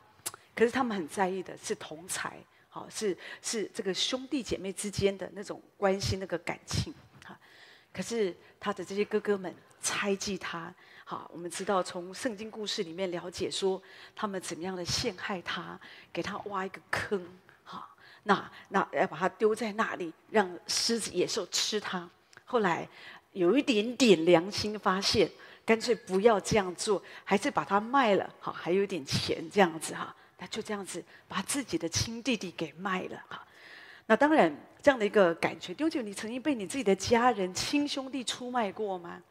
[0.55, 2.37] 可是他们很在意的是同才，
[2.69, 7.37] 好，是是这个兄弟姐妹之间的那种关心，那个感情，哈。
[7.91, 13.81] 可是他的这些哥哥们猜忌他，好，我们知道从圣经故事里面了解说，
[14.15, 15.79] 他们怎么样的陷害他，
[16.13, 17.21] 给他挖一个坑，
[17.63, 17.87] 哈，
[18.23, 22.09] 那那要把他丢在那里，让狮子野兽吃他。
[22.45, 22.87] 后来
[23.33, 25.29] 有一点点良心发现，
[25.65, 30.15] 干脆不要这样做，还是把它卖了，好，还有点钱这样子哈。
[30.37, 33.45] 他就这样子把自己的亲弟弟给卖了哈，
[34.05, 39.21] 那当然这样的一个感觉，丢九，你曾经被你自己的家人、亲兄弟出卖过吗？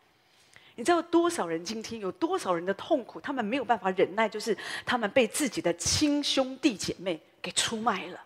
[0.77, 8.21] 你知道多少人今天有多少人的痛苦，他们没有办法忍耐，就是他们被自己的亲兄弟姐妹给出卖了。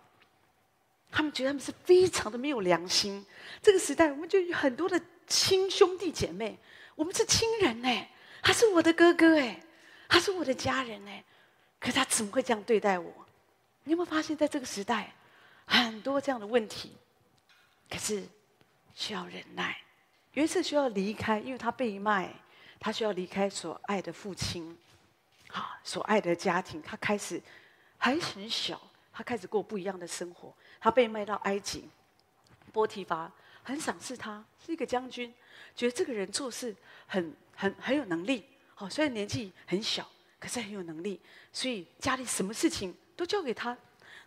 [1.11, 3.23] 他们觉得他们是非常的没有良心。
[3.61, 6.57] 这个时代，我们就有很多的亲兄弟姐妹，
[6.95, 8.09] 我们是亲人哎，
[8.41, 9.61] 他是我的哥哥哎，
[10.07, 11.23] 他是我的家人哎。
[11.79, 13.11] 可他怎么会这样对待我？
[13.85, 15.13] 你有没有发现，在这个时代，
[15.65, 16.95] 很多这样的问题，
[17.89, 18.27] 可是
[18.93, 19.77] 需要忍耐。
[20.33, 22.31] 约瑟需要离开，因为他被卖，
[22.79, 24.77] 他需要离开所爱的父亲，
[25.47, 26.81] 好，所爱的家庭。
[26.81, 27.41] 他开始
[27.97, 28.79] 还很小，
[29.11, 30.53] 他开始过不一样的生活。
[30.79, 31.89] 他被卖到埃及，
[32.71, 33.31] 波提乏
[33.63, 35.33] 很赏识他，是一个将军，
[35.75, 36.75] 觉得这个人做事
[37.07, 38.45] 很很很有能力。
[38.75, 40.07] 好，虽然年纪很小。
[40.39, 41.19] 可是很有能力，
[41.51, 43.77] 所以家里什么事情都交给他，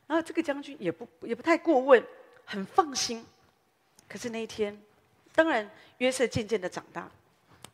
[0.07, 2.05] 然后这个将军也不也不太过问，
[2.45, 3.25] 很放心。
[4.07, 4.79] 可是那一天，
[5.35, 7.11] 当然约瑟渐渐的长大，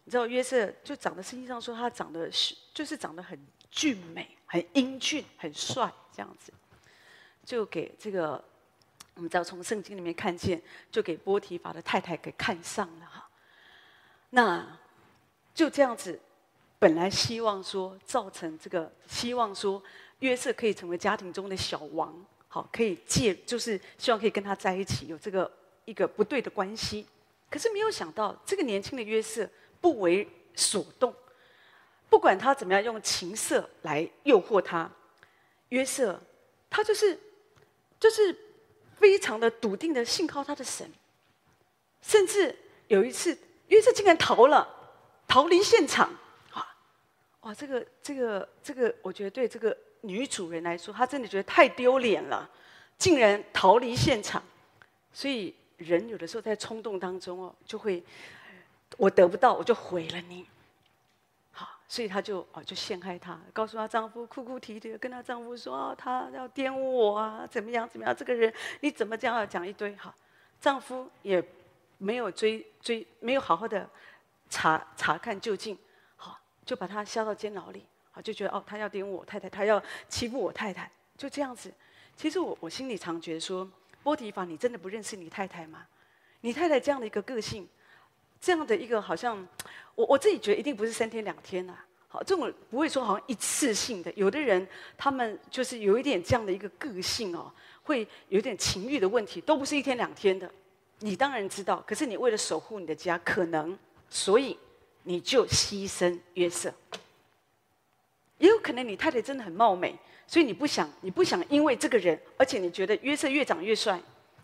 [0.04, 3.36] 你知道约瑟就长得圣经上说他长得是就是长得很
[3.72, 6.52] 俊美、很英俊、很帅这样子，
[7.44, 8.42] 就给这个
[9.14, 13.28] 我们知道从圣经里面看见，就给波提乏的太太给看上了哈。
[14.30, 14.78] 那
[15.52, 16.20] 就这样子。
[16.78, 19.82] 本来希望说造成这个希望说
[20.20, 22.14] 约瑟可以成为家庭中的小王，
[22.46, 25.50] 好，可以借就是希望可以跟他在一起有这个
[25.84, 27.04] 一个不对的关系，
[27.50, 29.48] 可是没有想到这个年轻的约瑟
[29.80, 31.12] 不为所动，
[32.08, 34.90] 不管他怎么样用情色来诱惑他，
[35.70, 36.20] 约瑟
[36.70, 37.18] 他就是
[37.98, 38.36] 就是
[38.98, 40.88] 非常的笃定的信靠他的神，
[42.02, 43.36] 甚至有一次
[43.66, 44.68] 约瑟竟然逃了，
[45.26, 46.08] 逃离现场。
[47.48, 52.46] 哇，这个这个这个，我觉得对这个女主人来说，她真的觉得太丢脸了，
[52.98, 54.42] 竟然逃离现场。
[55.14, 58.04] 所以人有的时候在冲动当中哦，就会
[58.98, 60.46] 我得不到，我就毁了你。
[61.50, 70.14] 好，所以她就哦就陷害他，告诉她丈夫哭哭啼啼的跟她丈夫说，哦，他要玷污我啊，怎么样怎么样，这个人你怎么这样讲一堆哈？
[70.60, 71.42] 丈夫也
[71.96, 73.88] 没有追追，没有好好的
[74.50, 75.78] 查查看究竟，
[76.68, 81.72] 就把他下到监牢里，好就觉得哦他要玷污我太太，他要欺负我太太，就这样子。
[82.14, 83.66] 其实我我心里常觉得说，
[84.02, 85.86] 波提法，你真的不认识你太太吗？
[86.42, 87.66] 你太太这样的一个个性，
[88.38, 89.48] 这样的一个好像，
[89.94, 91.86] 我我自己觉得一定不是三天两天呐、啊。
[92.08, 94.12] 好，这种不会说好像一次性的。
[94.12, 97.50] 有的人他们就是有一点这样的一个个性哦，
[97.82, 100.50] 会有点情欲的问题，都不是一天两天的。
[100.98, 103.78] 你当然知道，可是你为了守护你的家，可能
[104.10, 104.58] 所以
[105.08, 106.70] 你就牺牲约瑟。
[108.36, 109.98] 也有可能你太太真的很貌美。
[110.26, 113.98] 所以你不想，你不想因为这个人，而且你觉得约瑟越长越帅，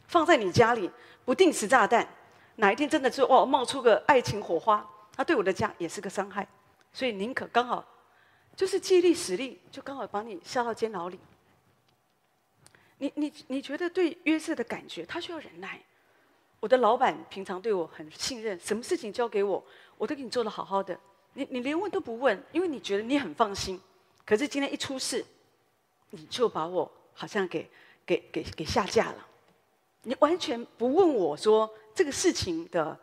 [0.09, 0.91] 放在你家里
[1.27, 2.09] 不定时炸弹，
[2.57, 4.83] 哪一天真的是哦冒出个爱情火花，
[5.15, 6.49] 他对我的家也是个伤害，
[6.91, 7.85] 所以宁可刚好
[8.57, 11.21] 就是借力使力，就刚好把你下到监牢里。
[12.97, 15.79] 你你你觉得对约瑟的感觉，他需要忍耐。
[16.65, 19.63] 我的老板平常对我很信任，什么事情交给我，
[19.99, 20.99] 我都给你做得好好的，
[21.35, 23.79] 你你连问都不问，因为你觉得你很放心。
[24.25, 25.23] 可是今天一出事。
[26.09, 27.69] 你就把我好像给
[28.07, 29.27] 给给给下架了，
[30.05, 32.99] 你完全不问我说这个事情的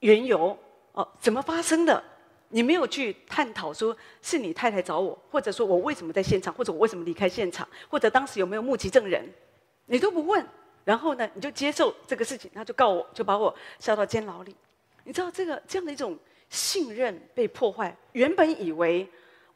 [0.00, 0.58] 缘由
[0.92, 2.04] 哦，怎么发生的？
[2.48, 9.26] 你没有去探讨说是你太太找我，或者说我为什么在现场，或者我为什么离开现场，或者当时有没有目击证人，
[9.86, 10.46] 你都不问。
[10.86, 14.56] 然后呢，你就接受这个事情，他就告我，就把我下到监牢里。
[15.04, 16.18] 你知道这个这样的一种
[16.48, 19.06] 信任被破坏，原本以为。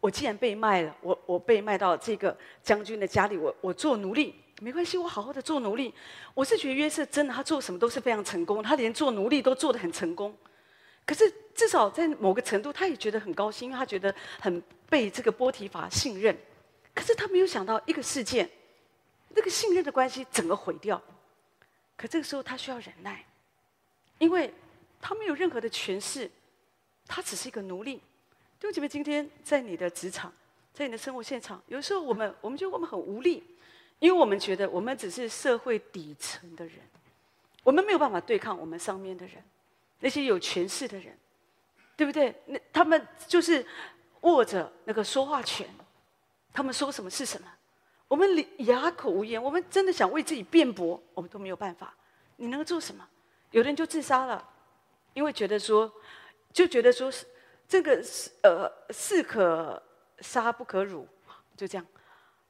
[0.03, 5.93] 我既然被卖了，我我被卖到这个将军的家里，我我做奴隶没关系，我好好的做奴隶。
[6.33, 10.35] 我是觉得约瑟真的，他做什么都是非常成功，他连做奴隶都做得很成功。
[11.05, 16.35] 可是至少在某个程度，他也觉得很高兴，因为他觉得很被这个波提乏信任。
[16.95, 18.49] 可是他没有想到一个事件，
[19.35, 20.99] 那个信任的关系整个毁掉。
[22.01, 23.23] 可这个时候他需要忍耐，
[24.17, 24.51] 因为
[25.03, 26.31] 他没有任何的权势，
[27.07, 27.97] 他只是一个奴隶。
[28.59, 30.33] 弟兄姐妹，今天在你的职场，
[30.73, 33.45] 在你的生活现场，有时候我们我们觉得我们很无力，
[33.99, 36.77] 因为我们觉得我们只是社会底层的人，
[37.63, 39.35] 我们没有办法对抗我们上面的人，
[39.99, 41.15] 那些有权势的人，
[41.99, 42.35] 对不对？
[42.47, 43.67] 那他们就是
[44.23, 45.69] 握着那个说话权，
[46.51, 47.47] 他们说什么是什么，
[48.11, 51.95] 我们哑口无言，我们真的想为自己辩驳，我们都没有办法。
[52.35, 53.07] 你能够做什么？
[53.53, 54.45] 有的人就自杀了，
[55.15, 55.89] 因为觉得说，
[56.53, 57.25] 就觉得说是。
[57.69, 59.81] 这个是呃，士可
[60.19, 61.07] 杀不可辱，
[61.57, 61.87] 就这样，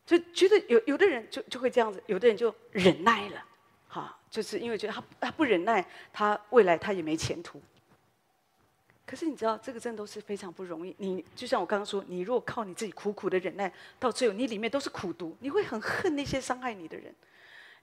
[0.07, 3.44] 就觉得有有的人就就会这样子，有的人就忍耐了，
[3.87, 7.61] 哈，就是因为觉得他他不忍耐，他未来他也没前途。
[9.11, 10.94] 可是你知道，这个真的都是非常不容易。
[10.99, 17.12] 你就像我刚刚说，你如果靠你自己苦苦的忍耐，到最后你里面都是苦毒，你会很恨那些伤害你的人，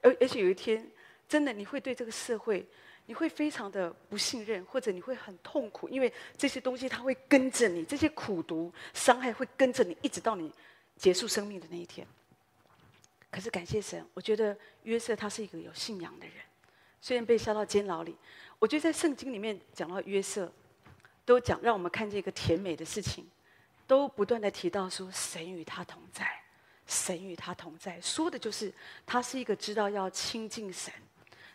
[0.02, 0.90] 而而且有一天，
[1.28, 2.66] 真的你会对这个社会。
[3.10, 10.52] 你会非常的不信任，或者你会很痛苦，因为这些东西它会跟着你，这些苦毒伤害会跟着你，一直到你
[10.98, 12.06] 结束生命的那一天。
[13.32, 16.36] 可是感谢神，我觉得约瑟他是一个有信仰的人，
[17.00, 18.14] 虽然被下到监牢里，
[18.60, 20.52] 我觉得在圣经里面讲到约瑟，
[21.28, 23.30] 都讲让我们看见一个甜美的事情，
[23.86, 26.28] 都不断的提到说神与他同在，
[26.88, 28.74] 神与他同在，说的就是
[29.06, 30.92] 他是一个知道要亲近神。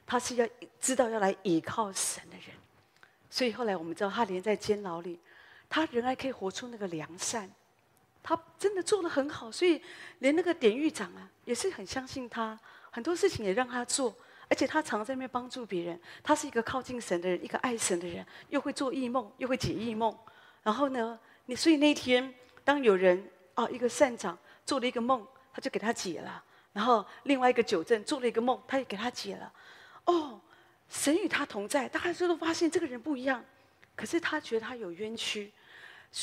[0.04, 0.46] 他是要
[0.80, 2.48] 知道要来倚靠神的人，
[3.30, 5.18] 所以后来我们知道，他连在监牢里，
[5.70, 7.48] 他仍然可以活出那个良善，
[8.20, 9.80] 他真的做得很好，所以
[10.18, 12.58] 连那个典狱长啊，也是很相信他，
[12.90, 14.14] 很多事情也让他做，
[14.52, 15.98] 而且他常在那边帮助别人。
[16.22, 20.14] 他是一个靠近神的人，一个爱神的人，又会做异梦，又会解异梦。
[20.62, 29.50] 然后呢，你所以那天当有人啊，一个善长做了一个梦，他就给他解了；然后另外一个酒正做了一个梦，他也给他解了。
[30.04, 30.38] 哦，
[30.90, 33.42] 神与他同在，大家都发现这个人不一样，
[33.96, 35.50] 可是他觉得他有冤屈。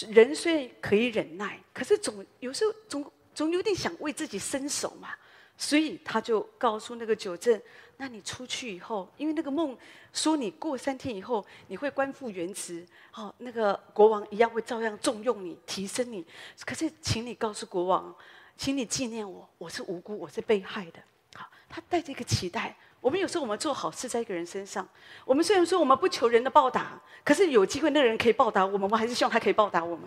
[0.08, 5.16] 人虽然可以忍耐，可是总有时候总总有点想为自己伸手嘛，
[5.62, 7.62] 所以他就告诉那个九正
[7.98, 9.78] ：“那你出去以后，因为那个梦
[10.14, 16.26] 说你过三天以后你会官复原职，哦，那个国王一样会照样重用你，提升你。
[16.66, 18.16] 可是，请你告诉国王，
[18.56, 21.00] 请你纪念我，我是无辜，我是被害的。
[21.36, 24.88] 好，他带着一个期待。”我们有时候我们做好事在一个人身上，
[25.24, 30.06] 我们虽然说我们不求人的报答，可是有机会那个人可以报答我们，我们还是希望他可以报答我们。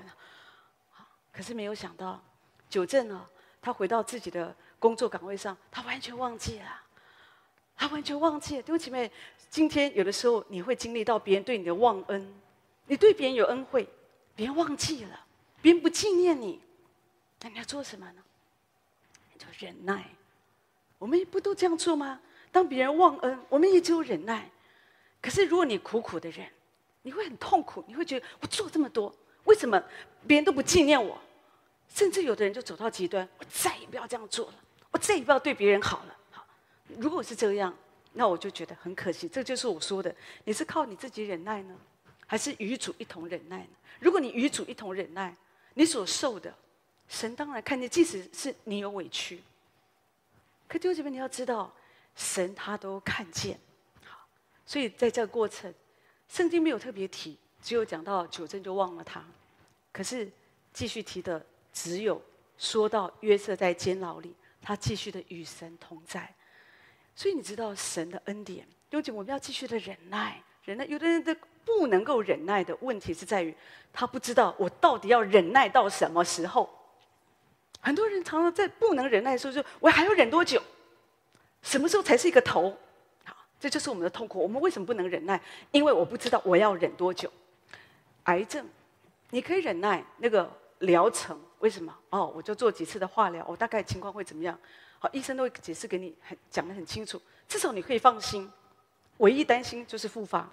[1.32, 2.22] 可是没有想到，
[2.68, 3.26] 九正呢，
[3.62, 6.82] 他回到自己的工作岗位上，他完全忘记了，
[7.76, 8.62] 他完全忘记了。
[8.64, 9.08] 对不起妹，
[9.48, 12.34] 今天有的时候你会经历到别人对你的忘恩，
[12.86, 13.88] 你对别人有恩惠，
[14.34, 15.24] 别人忘记了，
[15.60, 16.60] 别人不纪念你，
[17.42, 18.22] 那你要做什么呢？
[19.38, 20.04] 就忍耐。
[20.98, 22.20] 我们不都这样做吗？
[22.50, 24.50] 当别人忘恩，我们也只有忍耐。
[25.20, 26.44] 可是如果你苦苦的忍，
[27.02, 29.14] 你会很痛苦，你会觉得我做这么多，
[29.44, 29.80] 为什么
[30.26, 31.16] 别人都不纪念我？
[31.88, 34.54] 甚至有的人就走到极端，我再也不要这样做了，
[34.92, 36.16] 我再也不要对别人好了。
[36.30, 36.46] 好，
[36.98, 37.74] 如果是这样，
[38.12, 39.28] 那我就觉得很可惜。
[39.28, 41.74] 这就是我说的，你是靠你自己忍耐呢，
[42.26, 43.70] 还是与主一同忍耐呢？
[43.98, 45.34] 如果你与主一同忍耐，
[45.74, 46.54] 你所受的，
[47.08, 49.42] 神当然看见，即使是你有委屈，
[50.68, 51.72] 可弟兄姐妹，你要知道，
[52.14, 53.58] 神他都看见。
[54.04, 54.26] 好，
[54.66, 55.72] 所以在这个过程，
[56.28, 59.24] 圣经没有特别提，只有讲到九正就忘了他，
[59.92, 60.30] 可是
[60.72, 61.44] 继续提的。
[61.74, 62.20] 只有
[62.58, 66.32] 说到约瑟在监牢里，他继续的与神同在，
[67.16, 68.64] 所以你知道神的恩典。
[68.90, 70.84] 尤其我们要继续的忍耐，忍耐。
[70.84, 73.54] 有的人的不能够忍耐的问题是在于，
[73.92, 76.70] 他不知道我到底要忍耐到什么时候。
[77.80, 80.62] 很多人常常在不能忍耐的时候，说我还要忍多久？
[81.62, 82.76] 什么时候才是一个头？
[83.24, 84.40] 好，这就是我们的痛苦。
[84.40, 85.40] 我们为什么不能忍耐？
[85.70, 87.32] 因为我不知道我要忍多久。
[88.24, 88.64] 癌症，
[89.30, 90.48] 你可以忍耐那个
[90.80, 91.40] 疗程。
[91.62, 91.96] 为什么？
[92.10, 94.58] 哦，我就做几次的化疗，我大概情况会怎么样？
[94.98, 98.50] 好，医生都会解释给你，很讲得很清楚，至少你可以放心。
[99.18, 100.48] 唯一担心就是复发。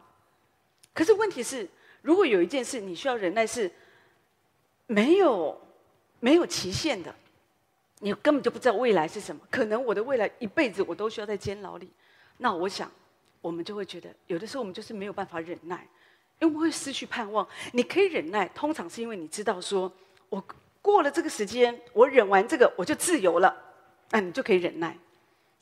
[0.94, 1.68] 可是问题是，
[2.04, 3.72] 如果有一件事你需要忍耐，是
[4.86, 5.60] 没有
[6.20, 7.14] 没有期限的，
[8.02, 9.42] 你根本就不知道未来是什么。
[9.50, 11.90] 可能我的未来一辈子我都需要在监牢里，
[12.38, 12.92] 那我想，
[13.42, 15.88] 我们就会觉得，有的时候我们就是没有办法忍耐，
[16.38, 17.48] 因为我们会失去盼望。
[17.74, 19.92] 你可以忍耐，通常是因为你知道说，
[20.30, 20.44] 我。
[20.82, 23.56] 过了这个时间，我忍完这个，我就自由了，
[24.12, 24.98] 那你就可以忍耐。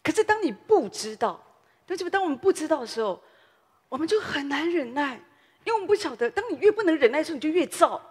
[0.03, 1.43] 可是当你不知道，
[1.85, 2.09] 对不？
[2.09, 3.21] 当我们不知道的时候，
[3.89, 5.15] 我们就很难忍耐，
[5.63, 6.29] 因为我们不晓得。
[6.31, 8.01] 当你越不能忍耐的时候，你就越躁，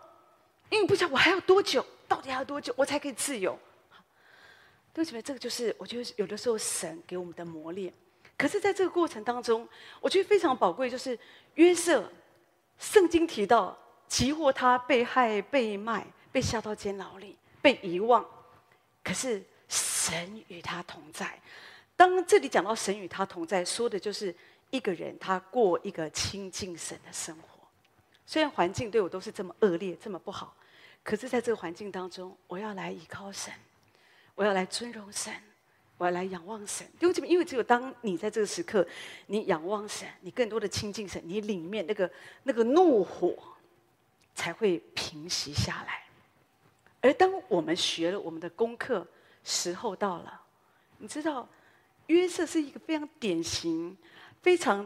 [0.68, 3.58] 因为你不晓得我还要多久，到底还要多久，我才可以自由？
[4.92, 7.92] 对不起，这个就是我觉得有的时候神给我们的磨练。
[8.36, 9.66] 可是在这个过程当中，
[10.00, 11.18] 我觉得非常宝贵，就是
[11.54, 12.10] 约瑟，
[12.78, 13.76] 圣经提到，
[14.08, 16.06] 其祸他被害被卖。
[16.36, 18.22] 被下到监牢里，被遗忘，
[19.02, 21.40] 可是神与他同在。
[21.96, 24.36] 当这里讲到神与他同在，说的就是
[24.68, 27.66] 一个人他过一个亲近神的生活。
[28.26, 30.54] 虽然环境对我都是这么恶劣、这么不好，
[31.02, 33.50] 可是在这个环境当中，我要来依靠神，
[34.34, 35.32] 我要来尊荣神，
[35.96, 36.86] 我要来仰望神。
[37.00, 37.26] 因为什么？
[37.26, 38.86] 因为只有当你在这个时刻，
[39.28, 43.34] 你仰望神，你更多的亲近神，你里面那个那个怒火
[44.34, 46.02] 才会平息下来。
[47.06, 49.06] 而当我们学了我们的功课，
[49.44, 50.40] 时候到了，
[50.98, 51.48] 你知道，
[52.08, 53.96] 约瑟是一个非常典型、
[54.42, 54.84] 非常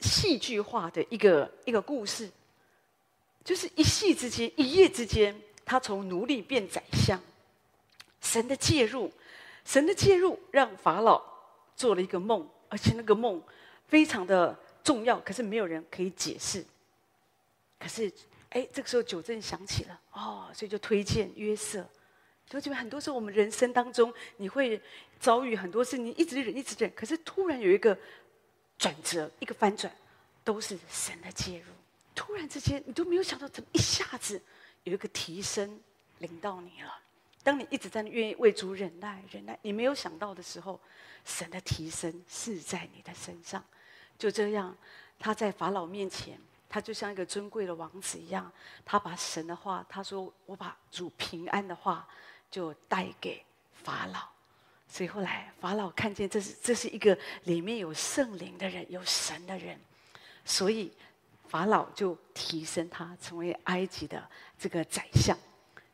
[0.00, 2.30] 戏剧化的一个一个故事，
[3.44, 7.20] 就是一夕之间、一夜之间，他从奴隶变宰相。
[8.22, 9.12] 神的介入，
[9.66, 11.22] 神的介入让法老
[11.76, 13.42] 做了一个梦，而且那个梦
[13.86, 16.64] 非常的重要，可是没有人可以解释。
[17.78, 18.10] 可是。
[18.50, 21.88] 哎，这个时候九正想起了哦，所以就推荐约瑟。
[22.46, 24.82] 就觉得很多时候我们人生当中，你会
[25.20, 27.96] 遭遇很多事，你一直忍，一直忍，可是突然有一个
[28.76, 29.94] 转折，一个翻转，
[30.42, 31.66] 都是神的介入。
[32.12, 34.42] 突然之间，你都没有想到，怎么一下子
[34.82, 35.80] 有一个提升
[36.18, 36.92] 临到你了？
[37.44, 40.80] 当你一直在愿意为主忍耐、忍耐，你没有想到的时候，
[41.24, 43.64] 神的提升是在你的身上。
[44.18, 44.76] 就这样，
[45.20, 46.36] 他在法老面前。
[46.70, 48.50] 他就像一个尊贵的王子一样，
[48.84, 52.06] 他把神的话，他说：“我把主平安的话，
[52.48, 54.20] 就带给法老。”
[54.86, 59.78] 所以后来法老看见这是这是一个里面有圣灵的人，有神的人，
[60.44, 60.92] 所以
[61.48, 64.24] 法老就提升他成为埃及的
[64.56, 65.36] 这个宰相。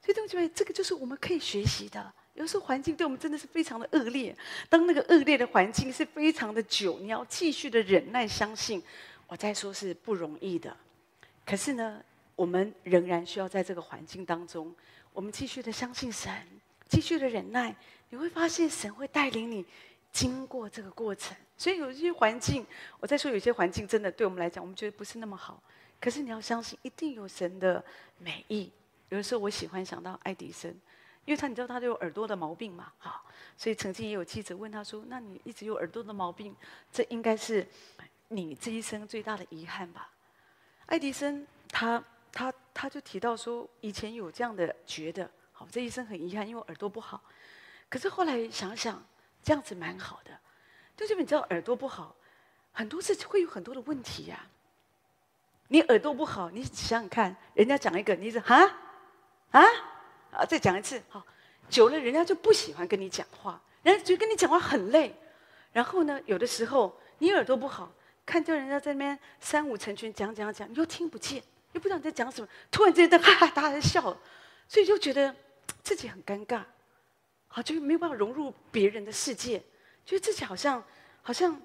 [0.03, 2.13] 所以同学们，这个就是我们可以学习的。
[2.35, 4.37] 有时候环境对我们真的是非常的恶劣，
[4.69, 8.83] 当那个恶劣的环境是非常的久，你要继续的忍耐，相信。
[9.29, 10.77] 我再说是不容易的，
[11.45, 12.01] 可是呢，
[12.37, 14.73] 我们仍然需要在这个环境当中，
[15.13, 16.33] 我们继续的相信神，
[16.89, 17.75] 继续的忍耐。
[18.09, 19.67] 你会发现神会带领你
[20.13, 21.37] 经过这个过程。
[21.59, 22.65] 所以有一些环境，
[23.01, 25.61] 我再说有些环境真的对我们来讲，我们觉得不是那么好。
[26.01, 27.85] 可是你要相信，一定有神的
[28.19, 28.71] 美意。
[29.09, 30.71] 有的时候我喜欢想到爱迪生，
[31.25, 33.25] 因为他你知道他都有耳朵的毛病嘛，好，
[33.57, 36.55] 所以曾经也有记者问他说：“那你一直有耳朵的毛病，
[36.93, 37.67] 这应该是？”
[38.29, 40.11] 你这一生最大的遗憾吧？
[40.87, 42.03] 爱迪生他
[42.33, 47.23] 他他就提到说，以前有这样的觉得，好，这一生很遗憾，因为耳朵不好。
[47.89, 49.05] 可是后来想想，
[49.43, 50.31] 这样子蛮好的。
[50.97, 52.15] 就是你知道耳朵不好，
[52.73, 54.51] 很多事会有很多的问题呀、啊。
[55.69, 58.57] 你耳朵不好，你想想看，人家讲一个，你说哈
[59.51, 59.63] 啊
[60.31, 60.45] 啊！
[60.45, 61.25] 再讲一次，好，
[61.69, 65.15] 久了人家就不喜欢跟你讲话，人家觉得跟你讲话很累。
[65.73, 67.93] 然后呢，有的时候你耳朵不好，
[68.27, 71.41] 看见人家在那边三五成群讲讲讲，你又听不见，
[71.73, 74.03] 又不知道你在讲什么，突然之间哈哈大家在笑，
[74.69, 75.35] 所以就觉得
[75.85, 76.65] 自己很尴尬，
[77.47, 79.63] 好，就没有办法融入别人的世界，
[80.05, 80.83] 觉得自己好像
[81.23, 81.59] 好像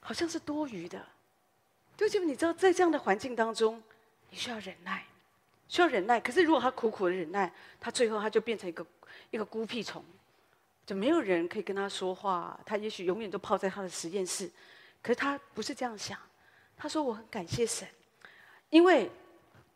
[0.00, 1.00] 好像是多余的。
[1.96, 3.80] 就就你知道，在这样的环境当中，
[4.30, 5.06] 你需要忍耐，
[5.68, 6.18] 需要忍耐。
[6.18, 8.84] 可是如果他苦苦的忍耐，他最后他就变成一个
[9.30, 10.04] 一个孤僻虫。
[10.84, 14.50] 就没有人可以跟他说话，他也许永远都泡在他的实验室。
[15.04, 16.18] 可是他不是这样想，
[16.78, 17.86] 他说：“我很感谢神，
[18.70, 19.10] 因为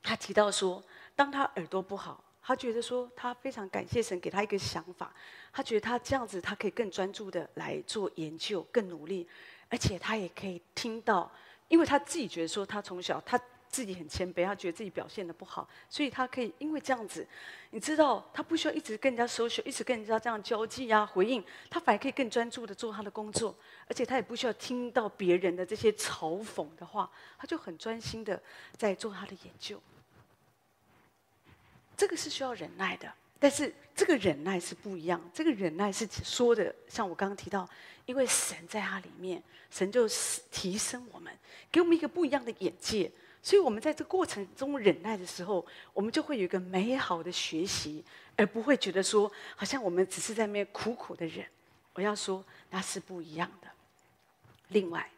[0.03, 0.83] 他提到说，
[1.15, 5.15] 当他耳朵不好，他觉得说他非常感谢神给他一个想法，
[5.53, 9.29] 他觉得他这样子他可以更专注的来做研究，更努力，
[9.69, 11.31] 而且他也可以听到，
[11.69, 13.39] 因为他自己觉得说他从小他。”
[13.71, 17.27] 自己很谦卑，他觉得自己表现得不好，所以他可以因为这样子，
[17.71, 23.55] 你知道，他不需要一直跟人家 social，一直跟人家这样交际啊、回应，他反而可以更专注的做他的工作，
[23.87, 28.41] 而且他也不需要听到别人的这些嘲讽的话，他就很专心的
[28.77, 29.81] 在做他的研究。
[31.97, 37.69] 这个是需要忍耐的，但是这个忍耐是不一样，这个忍耐是说的，像我刚刚提到，
[38.07, 40.09] 因为神在他里面，神就
[40.51, 41.37] 提升我们，
[41.71, 43.11] 给我们一个不一样的眼界。
[43.41, 45.65] 所以，我们在这过程中忍耐的时候，
[45.95, 48.05] 我们就会有一个美好的学习，
[48.37, 51.47] 而不会觉得说，好像我们只是在那边苦苦的忍。
[51.95, 53.69] 我要说，那是不一样的。
[54.69, 55.09] 另外，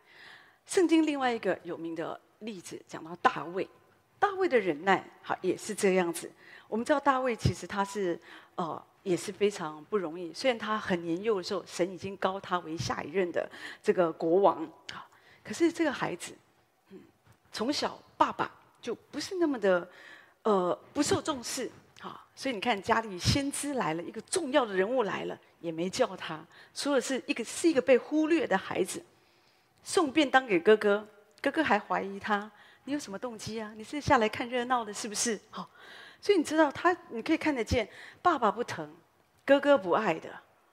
[0.66, 3.68] 圣经另外一个有名的例子讲到大卫，
[4.18, 6.30] 大卫的忍耐，好也是这样子。
[6.68, 8.20] 我们知道大卫其实他是，
[8.54, 10.32] 呃，也是非常不容易。
[10.32, 13.50] 虽然他很年幼的时候，神已经高他为下一任的
[13.82, 15.08] 这个国王，好，
[15.42, 16.32] 可是这个孩子，
[16.90, 17.00] 嗯，
[17.50, 18.00] 从小。
[18.20, 18.50] 爸爸
[18.82, 19.88] 就不是那么的，
[20.42, 26.38] 呃，不受重视，哈，所以你看家里先知来了，一个重要的人物来了，也没叫他，
[26.74, 29.02] 说的是一个是一个被忽略的孩子，
[29.82, 31.08] 送便当给哥哥，
[31.40, 32.50] 哥哥还怀疑他，
[32.84, 33.72] 你有什么动机啊？
[33.74, 35.40] 你是下来看热闹的，是不是？
[35.48, 35.70] 好，
[36.20, 37.88] 所以你知道他，你可以看得见，
[38.20, 38.94] 爸爸不疼，
[39.46, 40.28] 哥哥不爱的，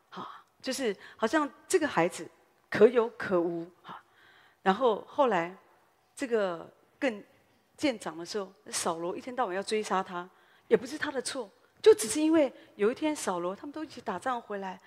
[0.09, 0.29] 好，
[0.61, 2.29] 就是好像这个孩子
[2.69, 4.01] 可有可无，哈，
[4.63, 5.55] 然后后来
[6.13, 6.69] 这个
[6.99, 7.23] 更。
[7.77, 10.27] 见长的时候，扫罗一天到晚要追杀他，
[10.67, 11.47] 也不是他的错，
[11.79, 14.79] 就只是因为有一天扫罗他们都一起打仗回来，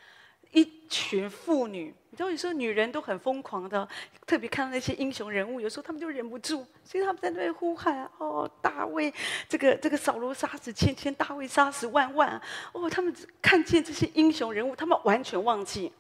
[0.51, 3.88] 一群妇女，你知道有时候女人都很疯狂的，
[4.26, 9.14] 特别看到那些英雄人物，有时候他们就忍不住，所以他们在那边呼喊：“哦，大卫，
[9.49, 12.43] 这个这个扫罗杀死千千，大卫杀死万万。”
[12.74, 15.93] 哦，他们看见这些英雄人物，他们完全忘记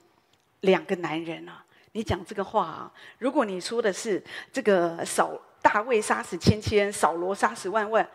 [0.62, 1.64] 两个男人啊！
[1.92, 4.20] 你讲这个话啊，如果你说的是
[4.52, 5.40] 这个扫。
[5.62, 8.08] 大卫杀死千千，扫罗杀死万万，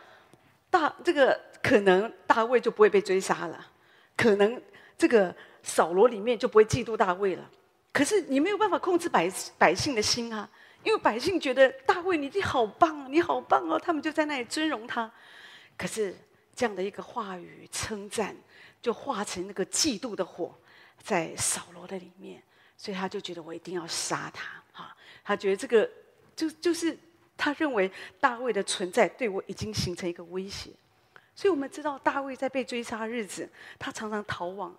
[0.70, 3.68] 大这个可能大卫就不会被追杀了，
[4.18, 4.60] 可能
[4.98, 7.50] 这个扫罗里面就不会嫉妒大卫了。
[7.94, 10.50] 可是你没有办法控制百百姓的心啊，
[10.84, 15.10] 因为百姓觉得大卫你好棒，你好棒哦，他们就在那里尊荣他。
[15.78, 16.16] 可是
[16.56, 18.36] 这样的一个话语称赞，
[18.82, 20.54] 就化成那个嫉妒的火，
[21.04, 22.42] 在扫罗的里面，
[22.76, 25.88] 所以他就觉得我一定要杀他哈，他觉得这个
[26.36, 26.98] 就就是。
[27.38, 30.72] 他认为大卫的存在对我已经形成一个威胁，
[31.36, 34.74] 所以我们知道大卫在被追杀日子，他常常逃亡，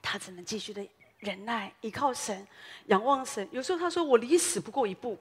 [0.00, 0.86] 他只能继续的
[1.18, 2.46] 忍耐，依靠神，
[2.86, 3.46] 仰望神。
[3.50, 5.18] 有时候他说：“我离死不过一步。”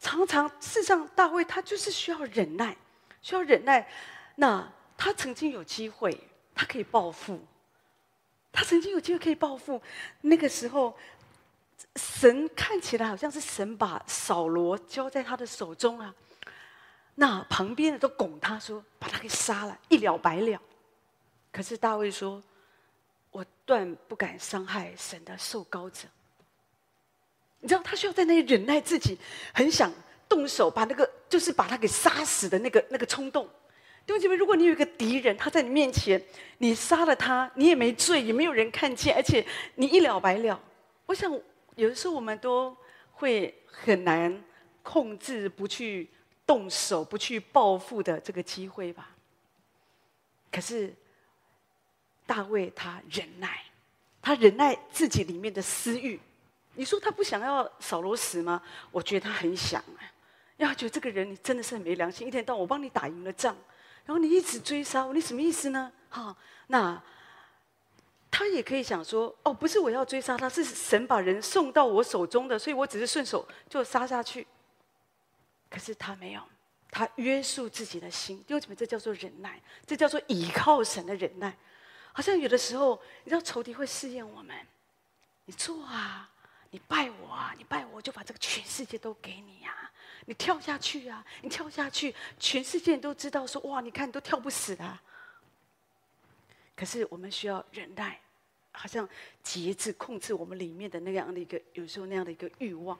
[0.00, 2.76] 常常事实上，大卫他就是需要忍耐，
[3.20, 3.86] 需要忍耐。
[4.36, 6.18] 那他曾经有机会，
[6.54, 7.38] 他可以报复，
[8.50, 9.80] 他曾经有机会可以报复，
[10.22, 10.96] 那个时候。
[11.96, 16.14] 神看起来好像是神把扫罗交在他的手中啊，
[17.14, 20.58] 那旁边的都拱他说，把他给杀了，一了百了。
[21.50, 22.42] 可是大卫说
[23.30, 26.08] ：“我断不敢伤害神的受膏者。”
[27.60, 29.18] 你知道他需要在那里忍耐自己，
[29.52, 29.92] 很想
[30.28, 33.46] 动手把那个就是把他给杀死的那个那个冲动。
[34.06, 36.24] 弟兄姐妹，如果你有一个敌人，他在你面前，
[36.56, 40.58] 你杀了他，你也没罪，也没有人看见，而且你一了百了。
[41.04, 41.30] 我想。
[41.76, 42.76] 有的时候我们都
[43.12, 44.42] 会很难
[44.82, 46.10] 控制不去
[46.46, 49.10] 动手、不去报复的这个机会吧。
[50.50, 50.94] 可是
[52.26, 53.64] 大卫他忍耐，
[54.20, 56.20] 他忍耐自己里面的私欲。
[56.74, 58.62] 你说他不想要扫罗死吗？
[58.90, 60.00] 我觉得他很想啊，
[60.56, 63.56] 因为觉得这个人你真的是很没良心，一天到晚我帮你打赢了仗，
[64.04, 65.90] 然后你一直追杀我，你什么意思呢？
[66.10, 67.02] 哈，那。
[68.42, 74.46] 他也可以想说：“哦，不是我要追杀他，是神把人送到我手中的，所以我只是顺手就杀下去。”
[75.70, 76.42] 可是他没有，
[76.90, 78.38] 他约束自己的心。
[78.38, 81.56] 弟兄姊妹，这叫做忍耐，这叫做倚靠神的忍耐。
[82.12, 84.54] 好像有的时候，你知道仇敌会试验我们，
[85.44, 86.28] 你做啊，
[86.70, 89.90] 你拜我啊，你拜我，我就把这个全世界都给你呀、啊。
[90.26, 95.00] 你跳下去啊，你跳下去，全世界都知道说哇，你看你都跳不死啊。
[96.74, 98.20] 可是我们需要忍耐，
[98.72, 99.08] 好像
[99.42, 102.98] 节制控制我们里面的那样的一个，有时候那样的一个欲望。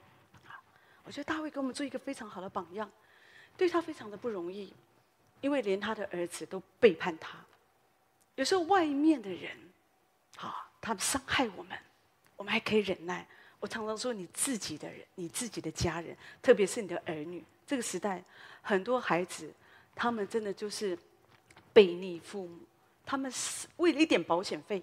[1.04, 2.88] 我觉得大卫给我们做一个非常好的榜样，
[3.56, 4.72] 对他非常的不容易，
[5.40, 7.36] 因为连他的儿子都背叛他。
[8.36, 9.50] 有时候外面的人，
[10.36, 11.76] 啊，他们伤害我们，
[12.36, 13.26] 我们还可以忍耐。
[13.58, 18.22] 我常常说，你自己的人，你自己的家人，特别是你的儿女，这个时代
[18.60, 19.52] 很多孩子，
[19.94, 20.96] 他们真的就是
[21.72, 22.58] 背逆父母，
[23.04, 24.82] 他们是为了一点保险费，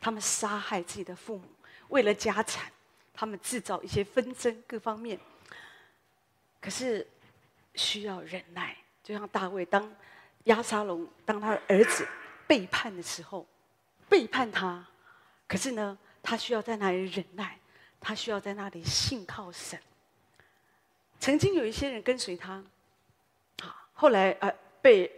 [0.00, 1.44] 他们杀害自己的父母，
[1.88, 2.72] 为了家产，
[3.12, 5.18] 他们制造一些纷争，各方面。
[6.60, 7.06] 可是
[7.74, 9.94] 需要忍耐，就像大卫，当
[10.44, 12.06] 押沙龙当他的儿子
[12.46, 13.46] 背叛的时候，
[14.08, 14.86] 背叛他，
[15.46, 17.58] 可是呢，他需要在那里忍耐，
[18.00, 19.78] 他需要在那里信靠神。
[21.18, 22.62] 曾经有一些人跟随他，
[23.62, 25.10] 啊，后来呃被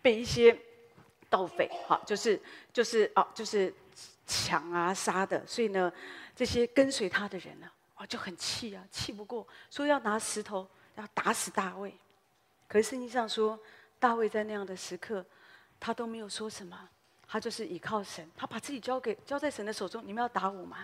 [0.00, 0.56] 被一些
[1.28, 2.40] 盗匪，哈，就是
[2.72, 3.74] 就是啊，就是
[4.26, 5.92] 抢啊杀的，所以呢，
[6.34, 7.70] 这些跟随他的人呢。
[7.96, 11.94] 哦，就很气啊，气不过，说要拿石头要打死大卫。
[12.66, 13.56] 可是圣经上说，
[14.00, 15.24] 大卫在那样的时刻，
[15.78, 16.76] 他都没有说什么，
[17.24, 20.04] 他就是倚靠神，他把自己交给交在神的手中。
[20.04, 20.78] 你们要打我吗？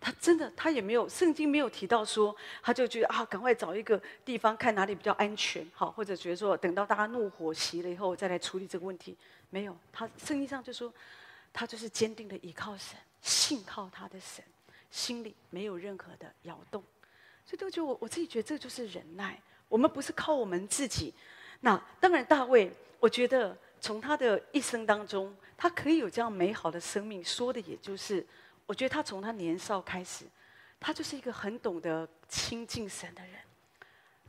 [0.00, 9.14] 他真的，他也没有，圣经没有提到说，他就觉得啊，赶快找一个地方看哪里比较安全，好，或者觉得说，等到大家怒火熄了以后再来处理这个问题。
[9.50, 10.90] 没有，他圣经上就说，
[11.52, 14.44] 他就是坚定的倚靠神，信靠他的神。
[14.90, 16.84] 心里没有任何的摇动，
[17.46, 19.40] 所以都觉得我我自己觉得这就是忍耐。
[19.66, 21.14] 我们不是靠我们自己。
[21.60, 28.26] 那当然，大卫，我觉得从他的一生当中，他可以有这样美好的生命，说的也就是，
[28.66, 30.26] 我觉得他从他年少开始，
[30.78, 33.40] 他就是一个很懂得亲近神的人。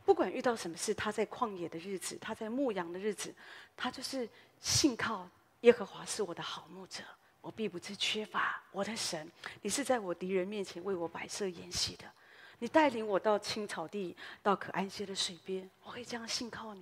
[0.06, 3.36] 不管遇到什么事，他在旷野的日子，他在牧羊的日子，
[3.76, 4.30] 他就是
[4.62, 5.30] 信靠
[5.64, 7.04] 耶和华是我的好牧者。
[7.42, 9.30] 我必不致缺乏，我的神，
[9.62, 12.06] 你是在我敌人面前为我摆设筵席的，
[12.60, 16.82] 你带领我到青草地，到可安歇的水边，我可以这样信靠你。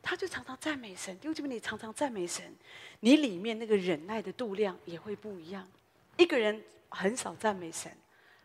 [0.00, 2.56] 他就常常赞美神，因为这边你常常赞美神，
[3.00, 5.66] 你里面那个忍耐的度量也会不一样。
[6.16, 7.90] 一个人很少赞美神，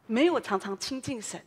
[0.07, 1.39] 没有常常亲近神，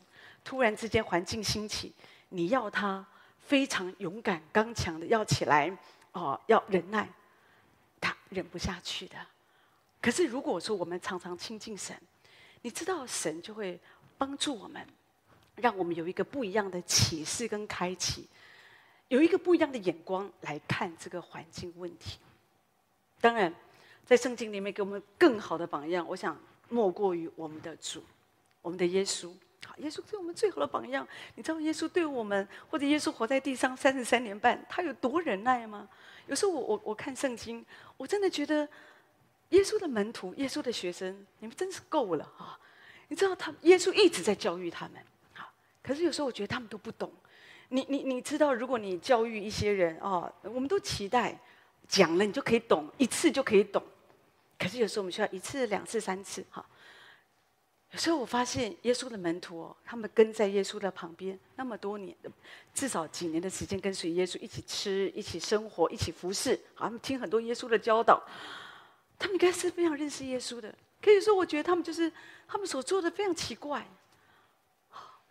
[0.44, 1.92] 突然之间环境兴起，
[2.28, 3.04] 你要他
[3.40, 5.76] 非常勇敢刚强的要起来，
[6.12, 7.08] 哦，要忍耐，
[8.36, 9.16] 忍不下去的。
[10.02, 11.96] 可是，如果说我们常常亲近神，
[12.60, 13.80] 你知道神就会
[14.18, 14.86] 帮助我们，
[15.56, 18.28] 让我们有一个不一样的启示跟开启，
[19.08, 22.18] 有一个不一样的眼光来看这个环境问题。
[23.20, 23.52] 当然，
[24.04, 28.04] 在圣经里面给我们更好的榜样，我想莫过于我们的主，
[28.60, 29.32] 我们的耶稣。
[29.64, 31.08] 好，耶稣是我们最好的榜样。
[31.34, 35.88] 你知道耶稣对我们，或者耶稣活在地上三十三年半，他有多忍耐吗？
[36.26, 37.64] 有时候我我我看圣经，
[37.96, 38.68] 我真的觉得。
[39.50, 42.58] 耶稣的门徒，耶稣的学生，你们真是够了啊！
[43.06, 45.00] 你知道他，耶稣一直在教育他们，
[45.36, 45.48] 啊，
[45.84, 47.08] 可是有时候我觉得他们都不懂。
[47.68, 51.38] 你你你知道，如果你教育一些人啊，我们都期待
[51.86, 53.80] 讲了你就可以懂，一次就可以懂。
[54.58, 56.66] 可是有时候我们需要一次、两次、三次，哈。
[57.92, 62.14] 有时候我发现耶稣的门徒哦，他们跟在耶稣的旁边那么多年，
[62.74, 68.22] 至少几年的时间跟随耶稣一起吃、一起生活、一起服侍，好，他们听很多耶稣的教导。
[69.18, 72.12] 他们应该是非常认识耶稣的，可以说，我觉得他们就是
[72.46, 73.88] 他们所做的非常奇怪，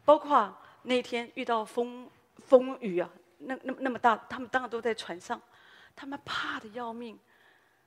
[0.04, 0.52] 包括
[0.82, 2.10] 那天遇到风
[2.48, 5.40] 风雨啊，那那那么大，他们当然都在船上，
[5.96, 7.20] 他们怕的要命，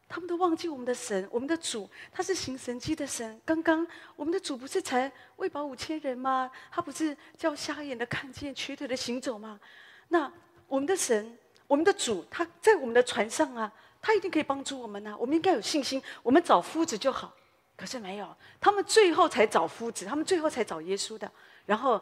[0.08, 3.40] 他们都忘记我们的神，我们的主，他是行神迹的神。
[3.44, 3.86] 刚刚
[4.16, 6.50] 我们的主不是才喂饱五千人吗？
[6.70, 9.60] 他不是叫瞎眼的看见，瘸腿的行走吗？
[10.08, 10.32] 那
[10.66, 11.36] 我们的神，
[11.66, 13.72] 我们的主，他在我们的船上啊。
[14.00, 16.00] 他一定可以帮助我们呢、啊，我们应该有信心。
[16.22, 17.34] 我们找夫子就好，
[17.76, 21.30] 可是没有，他们最后才找夫子，他们最后才找耶稣的。
[21.66, 22.00] 然后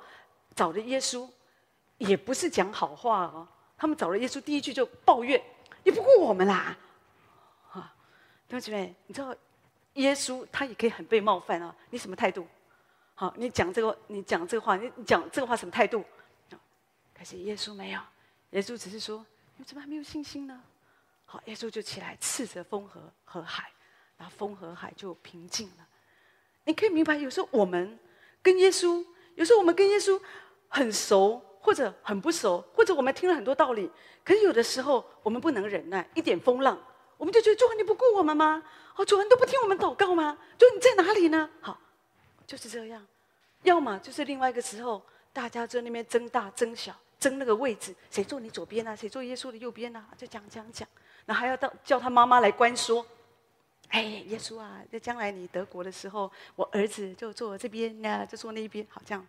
[0.54, 1.26] 找了耶稣，
[1.96, 3.48] 也不是讲好话哦。
[3.78, 5.42] 他们找了耶稣，第一句就抱怨
[5.84, 6.76] ：“你不顾我们啦！”
[8.48, 9.34] 弟兄姊妹，你知道
[9.94, 11.74] 耶稣他也可以很被冒犯啊。
[11.90, 12.46] 你什么态度？
[13.14, 16.04] 好，你讲这个，你讲这个话，你讲这个话什么态度？
[17.16, 18.00] 可是耶稣没有，
[18.50, 19.24] 耶稣只是说
[19.56, 20.62] ：“你怎么还没有信心呢？”
[21.24, 23.68] 好，耶稣就起来斥责风和和海，
[24.16, 25.86] 然后风和海就平静了。
[26.64, 27.98] 你可以明白，有时候我们
[28.42, 30.20] 跟耶稣，有时候我们跟耶稣
[30.68, 33.90] 很熟，或者很不熟，或者我们听了很多道理，
[34.22, 36.78] 可是有的时候我们不能忍耐一点风浪，
[37.16, 38.62] 我们就觉得主啊，你不顾我们吗？
[38.96, 40.36] 哦，主啊，都不听我们祷告吗？
[40.58, 41.48] 主你在哪里呢？
[41.60, 41.78] 好，
[42.46, 43.06] 就是这样。
[43.62, 45.02] 要么就是另外一个时候，
[45.32, 48.94] 大家在那边争大争小，争那个位置，谁坐你左边啊？
[48.94, 50.06] 谁坐耶稣的右边啊？
[50.16, 50.88] 就讲讲讲，
[51.24, 53.04] 然后还要到叫他妈妈来关说。
[53.88, 59.26] 哎，耶稣啊，在将来你得国的时候，我儿子就坐这边呀，就坐那边，好这样。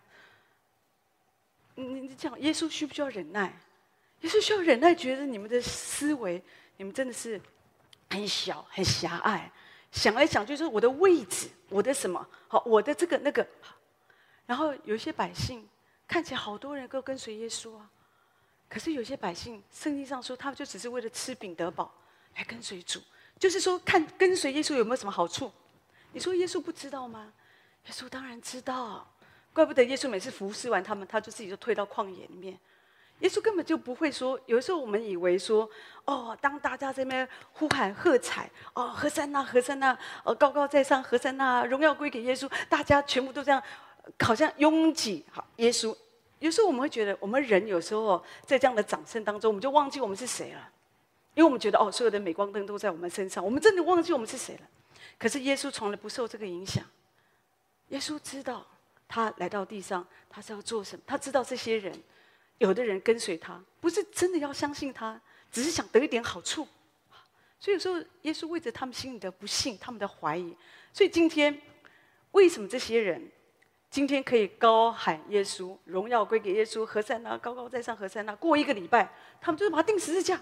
[1.75, 3.53] 你你讲，耶稣需不需要忍耐？
[4.21, 6.41] 耶稣需要忍耐，觉得你们的思维，
[6.77, 7.39] 你们真的是
[8.09, 9.51] 很小、很狭隘，
[9.91, 13.45] 想来想去说我的位置，我的什么好，我的这个那个。
[14.45, 15.67] 然后有一些百姓
[16.07, 17.89] 看起来好多人都跟随耶稣啊，
[18.69, 21.93] 可是有些百姓，圣经上说他们就只是为了吃饼得饱
[22.35, 23.01] 来跟随主。
[23.39, 25.51] 就是说，看跟随耶稣有没有什么好处？
[26.11, 27.31] 你说耶稣不知道吗？
[27.85, 29.07] 耶稣当然知道，
[29.53, 32.57] 怪不得耶稣每次服侍完他们，他就自己就退到旷野里面。
[33.19, 34.39] 耶稣根本就不会说。
[34.45, 35.69] 有时候我们以为说，
[36.05, 43.61] 哦，当大家在那边呼喊喝彩，哦，和散那，和散那，呃，高高在上，和散那，荣耀归给耶稣，大家全部都这样，
[44.19, 45.95] 好像拥挤好耶稣。
[46.39, 50.69] 有时候我们会觉得，我们人有时候在这样的掌声当中，我们就忘记我们是谁了。
[51.33, 54.61] 因为我们觉得哦，所有的镁光灯都在我们身上，我们真的忘记我们是谁了。
[55.19, 56.83] 可是耶稣从来不受这个影响。
[57.89, 58.65] 耶稣知道
[59.07, 61.01] 他来到地上，他是要做什么？
[61.05, 61.93] 他知道这些人，
[62.57, 65.19] 有的人跟随他，不是真的要相信他，
[65.51, 66.67] 只是想得一点好处。
[67.59, 70.55] 所以有时候耶稣为着他们心里的不信，他们的怀疑。
[70.93, 71.59] 所以今天
[72.31, 73.31] 为什么这些人
[73.89, 80.39] 今天可以高喊耶稣，荣耀归给耶稣，和散那，高高在上，和散那，过一个礼拜，他们就是把他钉十字架。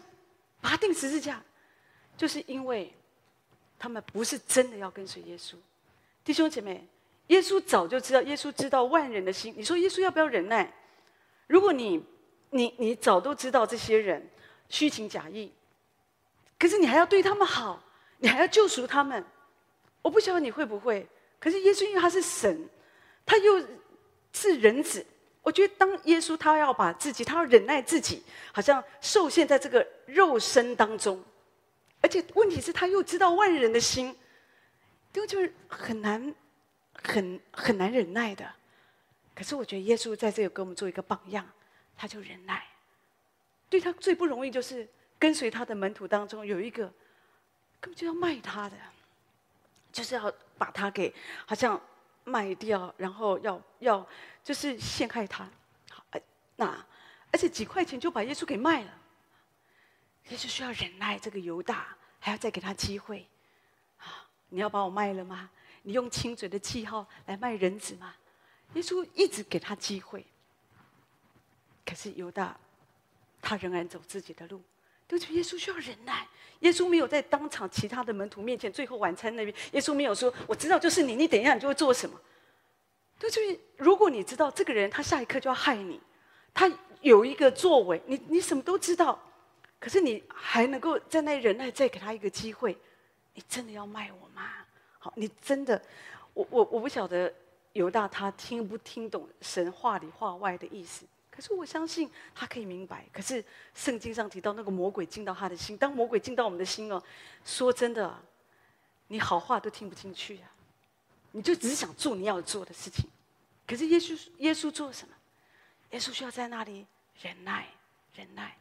[0.62, 1.44] 把他钉十字架，
[2.18, 2.92] 就是因为
[3.78, 5.54] 他们不是真的要跟随耶稣。
[6.24, 6.88] 弟兄姐妹，
[7.28, 9.54] 耶稣早就知道，耶稣知道万人的心。
[9.56, 10.74] 你说耶稣要不要忍耐？
[11.48, 12.04] 如果你、
[12.50, 14.28] 你、你早都知道这些人
[14.70, 15.52] 虚情假意，
[16.58, 17.82] 可是你还要对他们好，
[18.18, 19.24] 你还要救赎他们。
[20.02, 21.08] 我不晓得你会不会。
[21.40, 22.70] 可是耶稣因为他是神，
[23.26, 23.64] 他又
[24.34, 25.06] 是人子。
[25.44, 31.24] 我觉得，当耶稣他要把自己，他要忍耐自己，好像受限在这个肉身当中，
[32.02, 34.16] 而且问题是，他又知道万人的心，
[35.14, 36.34] 就就是很难，
[36.94, 38.44] 很很难忍耐的。
[39.36, 41.46] 可是我觉得耶稣在这里给我们做一个榜样，
[41.96, 42.66] 他就忍耐。
[43.70, 46.86] 对他最不容易就是跟随他的门徒当中有一个，
[47.80, 48.76] 根本就要卖他的，
[49.92, 51.14] 就是要把他给
[51.46, 51.80] 好像。
[52.28, 54.10] 卖掉，然后要要
[54.44, 55.48] 就是陷害他，
[55.92, 56.04] 好，
[56.56, 56.86] 那
[57.32, 58.92] 而且几块钱就把耶稣给卖了，
[60.30, 63.28] 耶稣需要忍耐这个犹大，还要再给他机会，
[64.00, 65.52] 啊，你要把我卖了吗？
[65.84, 68.16] 你用亲嘴的记号来卖人子吗？
[68.76, 70.26] 耶稣一直给他机会，
[71.86, 72.56] 可是犹大，
[73.42, 74.62] 他仍然走自己的路。
[75.08, 76.28] 对不起，耶稣需要忍耐。
[76.62, 82.20] 耶稣没有在当场其他的门徒面前，最后晚餐那边，耶稣没有说：“我知道就是你，你等一下你就会做什么。”
[83.20, 86.02] 对不起，如果你知道这个人他下一刻就要害你，
[86.54, 86.72] 他
[87.02, 89.22] 有一个作为，你你什么都知道，
[89.80, 92.76] 可是你还能够在那忍耐，再给他一个机会，
[93.36, 94.50] 你真的要卖我吗？
[94.98, 95.80] 好，你真的，
[96.34, 97.32] 我我我不晓得
[97.76, 101.06] 犹大他听不听懂神话里话外的意思。
[101.30, 103.06] 可是我相信他可以明白。
[103.12, 107.04] 可是圣经上提到那个魔鬼进到他的心，当魔鬼进到我们的心哦，
[107.44, 108.18] 说真的，
[109.10, 110.50] 你好话都听不进去啊，
[111.34, 113.06] 你就只想做你要做的事情。
[113.68, 115.14] 可是耶稣，耶稣做什么？
[115.92, 116.86] 耶稣需要在那里
[117.22, 117.68] 忍耐，
[118.16, 118.56] 忍耐。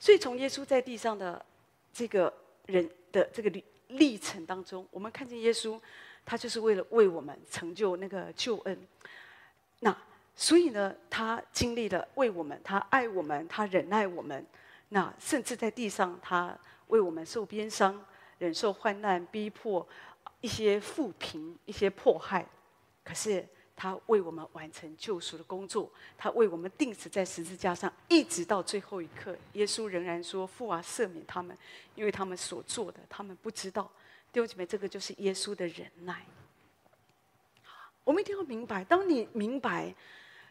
[0.00, 1.44] 所以从耶稣在地上的
[1.92, 2.32] 这个
[2.64, 5.78] 人的这个历历程当中，我们看见耶稣，
[6.24, 8.86] 他就是为了为我们成就那个救恩。
[9.80, 9.96] 那。
[10.36, 14.44] 所以呢，他经历了为我们，他爱我们，他忍耐我们，
[14.88, 16.58] 那甚至在地上，他
[16.88, 18.04] 为我们受鞭伤，
[18.38, 19.86] 忍受患难、逼迫、
[20.40, 22.44] 一些负评、一些迫害。
[23.04, 23.46] 可是
[23.76, 31.56] 他为我们完成救赎的工作，他为我们钉死在十字架上，一直到最后一刻，耶稣仍然说：“父啊，赦免他们，
[31.94, 33.88] 因为他们所做的，他们不知道。”
[34.34, 36.26] 弟兄姐妹，这个就是耶稣的忍耐。
[38.02, 39.94] 我们一定要明白，当你明白。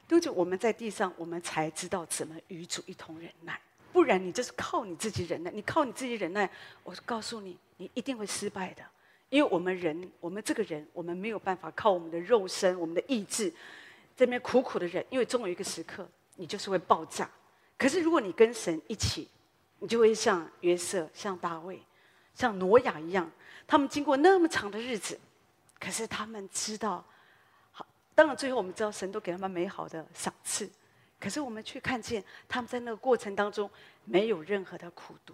[0.06, 3.60] 都就我们在地上，我们才知道怎么与主一同忍耐。
[3.94, 6.48] 不然你就是靠你自己忍耐，你靠你自己忍耐，
[6.84, 8.84] 我告诉你，你一定会失败的。
[9.30, 13.52] 因为我们人，我们这个人，我们没有办法靠我们的肉身、我们的意志，
[14.16, 15.04] 这边苦苦的忍。
[15.10, 17.30] 因为终有一个时刻，你就是会爆炸。
[17.78, 19.30] 可是如果你跟神一起，
[19.80, 21.82] 你就会像约瑟、像大卫、
[22.36, 23.32] 像挪亚一样，
[23.68, 25.20] 他们经过那么长的日子，
[25.80, 27.04] 可是他们知道。
[27.72, 27.86] 好
[28.16, 30.70] 当然，最后我们知道神都给他们美好的赏赐，
[31.20, 33.70] 可是我们却看见他们在那个过程当中
[34.06, 35.34] 没有任何的苦读。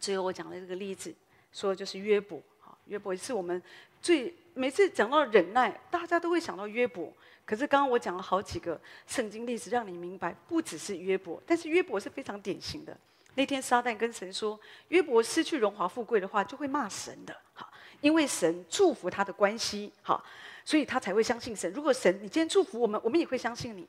[0.00, 1.14] 最后我讲的这个例子，
[1.52, 2.40] 说就是约伯。
[2.60, 3.62] 好，约伯是我们
[4.00, 7.12] 最每次讲到忍耐，大家都会想到约伯。
[7.44, 12.96] 可是刚刚我讲了好几个圣经例子，让你明白，不只是约伯，但是约伯是非常典型的。
[13.36, 14.58] 那天撒旦跟神说，
[14.88, 17.36] 约伯失去荣华富贵的话，就会骂神的。
[17.52, 17.68] 好，
[18.00, 20.24] 因为神祝福他的关系，好，
[20.64, 21.72] 所以他才会相信神。
[21.72, 23.82] 如果神你今天祝福我们，我们也会相信你。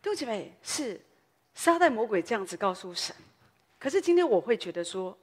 [0.00, 0.98] 弟兄姐妹，是
[1.54, 3.14] 撒旦魔鬼这样子告诉神。
[3.78, 5.16] 可是今天我会觉得说，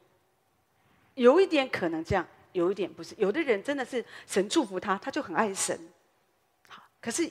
[1.16, 3.16] 有一点可能这样，有一点不是。
[3.18, 5.80] 有的人真的是神祝福他，他就很爱神。
[6.68, 7.28] 好，可是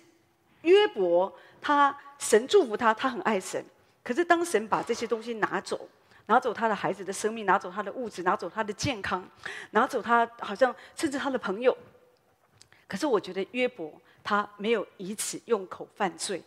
[0.63, 3.65] 约伯他神祝福他，他很爱神。
[4.07, 5.89] 可是，当神把这些东西拿走，
[6.27, 9.29] 拿走他的孩子的生命，拿走他的物质，拿走他的健康，
[9.73, 11.77] 拿走他好像甚至他的朋友。
[12.87, 13.93] 可是，我觉得约伯
[14.23, 16.41] 他没有以此用口犯罪。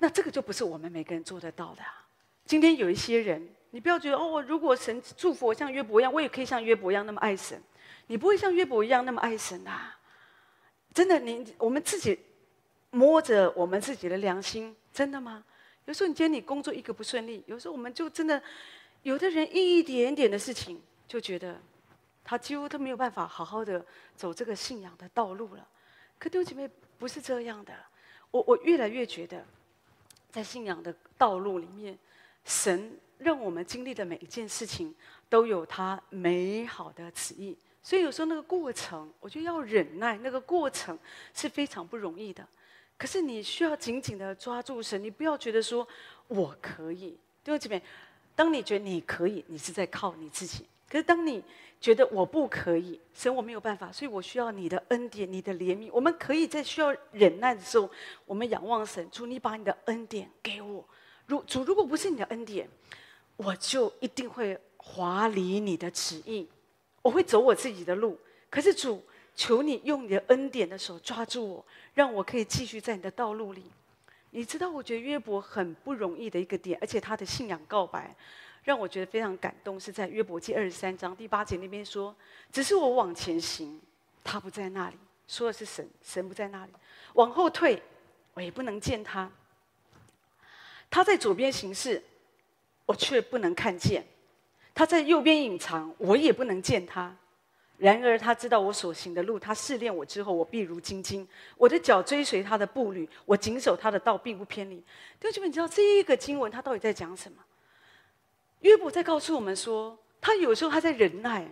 [0.00, 2.04] 那这个就不是我们每个人做得到的啊。
[2.44, 7.62] 今天有一些人，你不要觉得哦，如果神祝福我像约伯一样，我也可以像约伯一样那么爱神。
[8.08, 9.96] 你不会像约伯一样那么爱神啊！
[10.92, 12.18] 真的，你我们自己
[12.90, 15.44] 摸着我们自己的良心，真的吗？
[15.86, 18.40] 有时候你今天你工作一个不顺利，有时候我们就真的，
[19.02, 21.60] 有的人一点点的事情就觉得，
[22.22, 25.68] 他几乎都没有办法好好的走这个信仰的道路了。
[26.18, 27.74] 可弟兄姐妹不是这样的，
[28.30, 29.44] 我我越来越觉得，
[30.30, 31.98] 在信仰的道路里面，
[32.44, 34.94] 神让我们经历的每一件事情
[35.28, 40.96] 都有他美好的旨意，所以有时候那个过程，我觉得要忍耐，那个过程
[41.34, 42.46] 是非常不容易的。
[43.02, 45.84] 可是你需要紧紧的抓住神，你不要觉得说
[46.28, 47.18] 我可以。
[47.42, 47.82] 弟兄姐妹，
[48.36, 51.42] 当你觉得你可以，你是在靠你自己；可是当你
[51.80, 55.90] 觉得我不可以，神我没有办法，所以我需要你的恩典、你的怜悯。
[55.92, 57.90] 我们可以在需要忍耐的时候，
[58.24, 60.88] 我们仰望神，主，你把你的恩典给我。
[61.26, 62.68] 如主，如果不是你的恩典，
[63.36, 66.48] 我就一定会滑离你的旨意，
[67.02, 68.16] 我会走我自己的路。
[68.48, 69.02] 可是主。
[69.34, 71.64] 求你用你的恩典的手抓住我，
[71.94, 73.64] 让我可以继续在你的道路里。
[74.30, 78.14] 你知道，我觉得约伯很不容易的一个点，而且他的信仰告白
[78.64, 82.14] 让我觉得非常感动，是在约伯记二十三章第八节那边说
[82.52, 83.80] ：“只是我往前行，
[84.22, 84.96] 他不在那里。”
[85.28, 86.72] 说的是神，神不在那里；
[87.14, 87.82] 往后退，
[88.34, 89.30] 我也不能见他。
[90.90, 92.02] 他在左边行事，
[92.84, 94.02] 我却不能看见；
[94.74, 97.16] 他在右边隐藏，我也不能见他。
[97.82, 101.26] 然而他知道我所行的路，他试炼我之后，我必如精金。
[101.56, 104.76] 我的脚追随他的步履，我谨守他的道，并不偏离。
[105.18, 107.42] 弟兄们，你知道这一个经文他到底在讲什么？
[108.60, 111.44] 约伯在告诉我们说，他有时候他在忍耐，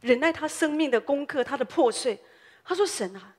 [0.00, 2.18] 忍耐他生命的功课，他的破碎。
[2.64, 3.36] 他说：“神啊，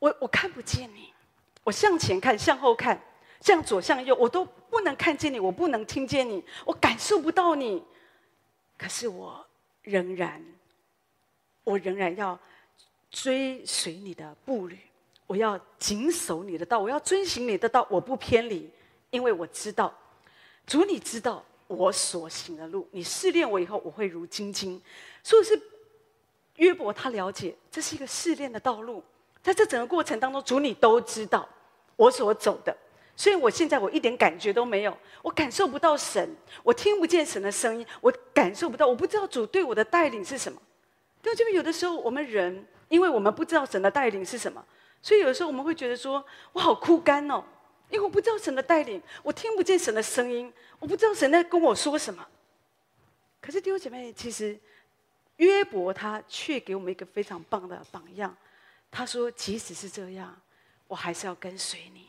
[0.00, 1.14] 我我看不见你，
[1.62, 3.02] 我向前看，向后看，
[3.40, 7.82] 向左向右，我都不能看见你，我不能听见你，我感受不到你。
[8.76, 9.46] 可是我
[9.80, 10.44] 仍然。”
[11.64, 12.38] 我仍然要
[13.10, 14.78] 追随你的步履，
[15.26, 18.70] 我要谨守你的道，我要遵行你的道，我不偏离，
[19.10, 19.92] 因为我知道，
[20.66, 24.80] 主你知道我所行的路，你试炼我以后，我会如晶晶。
[25.22, 25.60] 所以是
[26.56, 29.02] 约伯他了解这是一个试炼的道路，
[29.42, 31.48] 在这整个过程当中，主你都知道
[31.96, 32.76] 我所走的，
[33.16, 40.60] 所以我现在我一点感觉都没有，我感受不到神，我听不见神的声音，我感受不到，我不知道主对我的带领是什么。
[41.24, 44.62] 对，就有的时候我们人，因为我们不知道神的带领是什么，
[45.00, 46.22] 所以有的时候我们会觉得说，
[46.52, 47.42] 我好枯干哦，
[47.88, 52.28] 因为我不知道神的带领，我听不见神的声音，我不知道神在跟我说什么。
[53.40, 54.60] 可是弟兄姐妹，其实
[55.36, 58.36] 约伯他却给我们一个非常棒的榜样。
[58.90, 60.38] 他说，即使是这样，
[60.86, 62.08] 我还是要跟随你，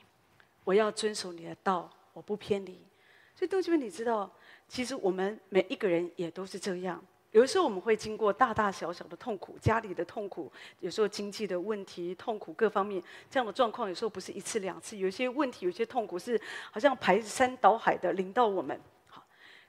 [0.65, 2.85] 我要遵守你的道，我不偏离。
[3.33, 4.29] 所以弟兄姐妹，你知道，
[4.67, 7.01] 其实我们每一个人也都是这样。
[7.35, 16.39] 有的时候我们会经过大大小小的痛苦，家里的痛苦，有时候经济的问题、痛苦各方面这样的状况，有时候不是一次两次，有些问题、有些痛苦是
[16.71, 18.79] 好像排山倒海的临到我们。
[19.09, 19.21] 好，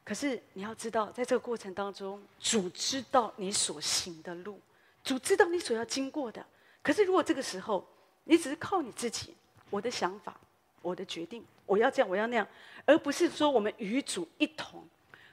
[0.05, 4.61] 可是你要知道，在这个过程当中，主知道你所行的路，
[5.03, 6.47] 主知道你所要经过的。
[6.83, 7.85] 可是如果这个时候
[8.23, 9.35] 你只是靠你自己，
[9.71, 10.39] 我的想法、
[10.83, 12.47] 我的决定，我要这样，我要那样，
[12.85, 14.89] 而不是说我们与主一同。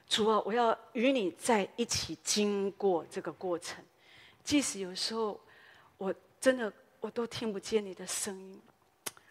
[0.08, 3.84] 主啊，我要与你在一起经过这个过程，
[4.44, 5.40] 即使有时候
[5.96, 8.60] 我真的我都听不见你的声音，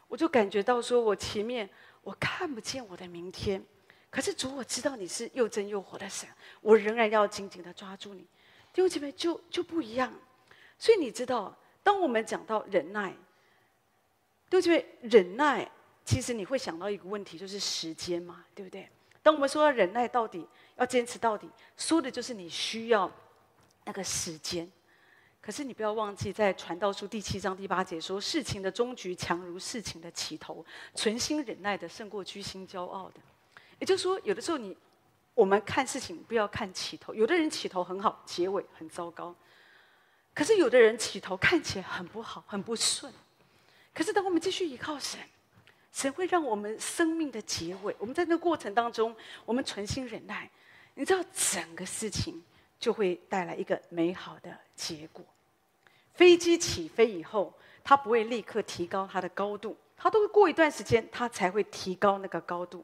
[0.08, 1.70] 我就感觉到说我前面
[2.02, 3.64] 我看不见我的明天，
[4.10, 6.28] 可是主，我知道你是又真又活的神，
[6.62, 8.22] 我仍然要紧紧的抓住你。
[8.74, 10.12] 弟兄姐妹就就不一样，
[10.80, 13.12] 所以你知道，当我们讲到忍耐，
[14.50, 15.70] 弟兄姐妹忍耐
[16.04, 18.90] 其实你会想到一个问题，就是时间嘛，对不对？
[19.24, 20.46] 当我们说要忍耐到底，
[20.76, 23.10] 要坚持到底，说的就是你需要
[23.86, 24.70] 那个时间。
[25.42, 33.20] 可是你不要忘记，在传道书第七章第八节说：“事情的终局强如事情的起头，存心忍耐的胜过居心骄傲的。”
[33.80, 34.78] 也就是说，有的时候你
[35.34, 39.34] 我们看事情不要看起头，有的人起头很好，结尾很糟糕；
[40.34, 43.12] 可是有的人起头看起来很不好，很不顺。
[43.94, 45.20] 可是当我们继续依靠神，
[45.94, 49.16] 神会让我们生命的结尾，我们在那个过程当中，
[49.46, 50.50] 我们存心忍耐，
[50.96, 52.44] 你知道整个事情
[52.80, 55.24] 就会带来一个美好的结果。
[56.16, 62.84] 飞机起飞以后，它不会立刻提高它的高度，它都会过一段时间，它才会提高那个高度。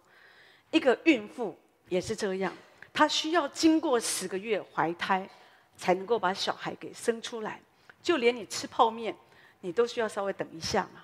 [0.69, 1.57] 一个孕妇
[1.87, 2.55] 也是这样，
[2.93, 5.27] 她需要经过十个月怀胎，
[5.75, 7.59] 才能够把小孩给生出来。
[8.03, 9.15] 就连你吃泡面，
[9.61, 11.01] 你都需要稍微等一下嘛。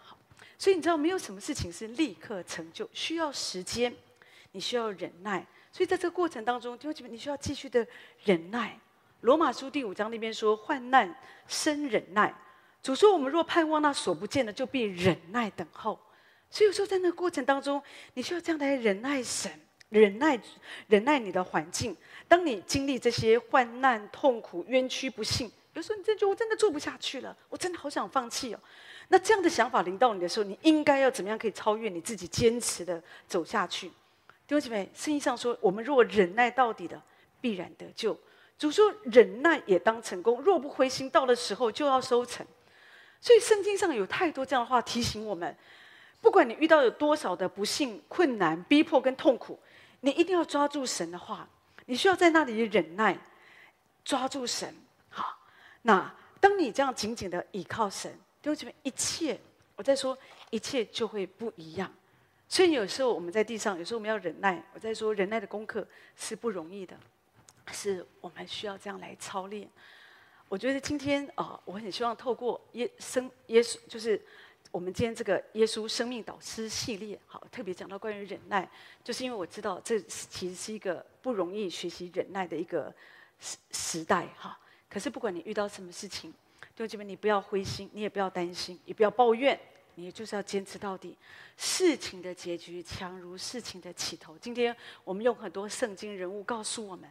[0.57, 3.93] 所以你知道没有什么事情是立刻成就，需要时间，
[4.51, 5.45] 你需要忍耐。
[5.71, 7.85] 所以在这个过程当中，弟兄姐妹，你需要继续的
[8.23, 8.79] 忍耐。
[9.21, 11.13] 罗马书第五章那边说：“患难
[11.47, 12.33] 生忍耐。”
[12.81, 15.99] 主说：“我们若盼望那所不见的，就必忍耐等候。”
[16.49, 17.81] 所以有时候在那个过程当中，
[18.13, 19.51] 你需要这样来忍耐神，
[19.89, 20.39] 忍耐
[20.87, 21.97] 忍耐你的环境。
[22.27, 28.59] 当你经历这些患难、痛苦、冤屈、不幸，有时候你真觉得我真的做不下去了，我真的好想放弃哦。
[29.07, 33.87] 那这样的想法临到你的时候，你应该要怎么样可以超越你自己，坚持的走下去？
[34.47, 37.01] 弟兄姐妹，圣经上说：“我们若忍耐到底的，
[37.41, 38.17] 必然得救。”
[38.57, 42.45] 主说：“忍耐也当成功，若不灰心，到的时候就要收成。”
[43.19, 45.55] 所以圣经上有太多这样的话提醒我们：
[46.21, 49.59] 不管你遇到有多少的不幸、困难、逼迫跟痛苦，
[50.01, 51.47] 你一定要抓住神的话。
[51.87, 53.17] 你需要在那里忍耐，
[54.03, 54.75] 抓住神。
[55.09, 55.37] 好，
[55.83, 58.11] 那当你这样紧紧的倚靠神，
[58.45, 59.39] 弟兄姐妹，一切
[59.75, 60.15] 我在说，
[60.51, 61.91] 一切就会不一样。
[62.47, 64.63] 所以有时候我们在地上，有时候我们要忍耐。
[64.71, 66.95] 我在说，忍耐的功课是不容易的。
[67.71, 69.67] 是我们需要这样来操练。
[70.47, 74.21] 我觉得今天啊、我很希望透过耶生耶稣，就是
[74.69, 78.69] 我们今天这个耶稣生命导师系列，好，特别讲到关于忍耐，
[79.03, 82.93] 就是因为我知道这其实是一个不容易学习忍耐的一个
[83.39, 84.55] 时时代哈。
[84.87, 86.31] 可是不管你遇到什么事情，
[86.75, 89.57] 弟兄姐妹，你不要灰心，你也不要担心，也不要抱怨，
[89.95, 91.17] 你就是要坚持到底。
[91.55, 94.37] 事情的结局强如事情的起头。
[94.37, 97.09] 今天我们用很多圣经人物告诉我们。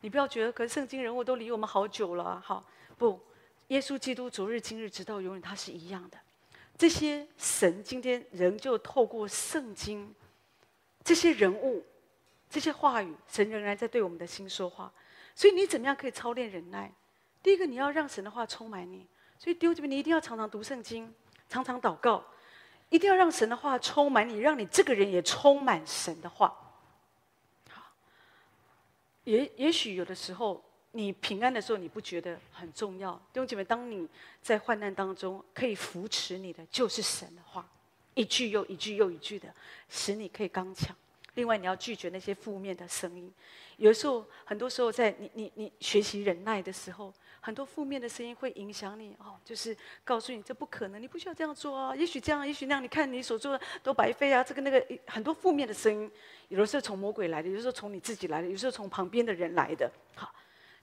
[0.00, 2.64] 你不要觉得，可是圣经人物都离我们好久了，好
[2.96, 3.20] 不？
[3.68, 6.18] 耶稣基督昨日今日直到永远，他是一样的。
[6.78, 10.14] 这些神今天仍旧透过圣经，
[11.04, 11.84] 这些人物，
[12.48, 14.90] 这些话语，神仍然在对我们的心说话。
[15.34, 16.90] 所以你怎么样可以操练忍耐？
[17.42, 19.06] 第一个，你要让神的话充满你。
[19.38, 21.12] 所以弟兄姐妹，你一定要常常读圣经，
[21.48, 22.24] 常常祷告，
[22.90, 26.56] 一定要让神的话充满你，让你这个人也充满神的话。
[27.68, 27.82] 好
[29.24, 30.62] 也也许有的时候，
[30.92, 33.14] 你平安的时候，你不觉得很重要。
[33.32, 34.08] 弟兄姐妹，当你
[34.40, 37.68] 在患难当中，可以扶持你的就是神的话，
[38.14, 39.52] 一句又一句又一句的，
[39.88, 40.94] 使你可以刚强。
[41.34, 43.32] 另外，你要拒绝那些负面的声音。
[43.78, 47.12] 有的时候，很多时候，在你你你学习忍耐的时候。
[47.44, 51.94] 很多负面的声音会影响你哦，就是告诉你这不可能，你不需要这样做啊。
[51.94, 54.44] 也许这样，也许那样，你看你所做的都白费啊。
[54.44, 56.08] 这个那个很多负面的声音，
[56.46, 59.90] 有的时候从魔鬼来的，有的时候从你自己来的，有时候从旁边的人来的。
[60.14, 60.32] 好，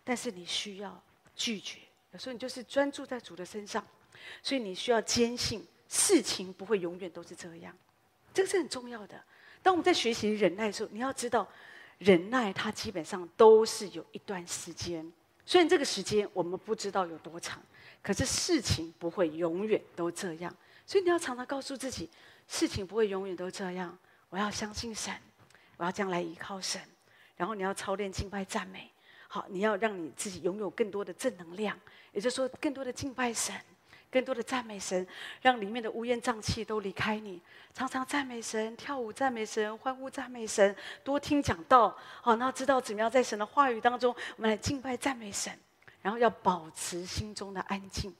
[0.04, 1.02] 但是你需要
[1.34, 1.80] 拒绝。
[2.12, 3.82] 有时候你就是专注在主的身上，
[4.44, 7.74] 所以你需要坚信事情不会永远都是这样。
[8.34, 9.24] 这个是很重要的。
[9.64, 11.48] 当我们在学习忍耐的时候，你要知道，
[12.00, 15.10] 忍耐它基本上都是有一段时间。
[15.50, 17.60] 虽然这个时间我们不知道有多长，
[18.04, 20.56] 可是事情不会永远都这样。
[20.86, 22.08] 所以你要常常告诉自己，
[22.48, 23.98] 事情不会永远都这样。
[24.30, 25.12] 我要相信神，
[25.78, 26.80] 我要将来依靠神。
[27.36, 28.92] 然后你要操练敬拜赞美，
[29.28, 31.76] 好，你要让你自己拥有更多的正能量，
[32.12, 33.56] 也就是说，更多的敬拜神。
[34.12, 35.06] 更多的赞美神，
[35.42, 37.42] 让里面的乌烟瘴气都离开你。
[37.74, 41.96] 常常赞美神，跳舞赞美神，欢呼赞美神，多听讲道。
[42.22, 45.54] 好，那知道怎么样在神的话语当中，我们来敬拜赞美神。
[46.02, 48.16] 然后要保持心中的安静。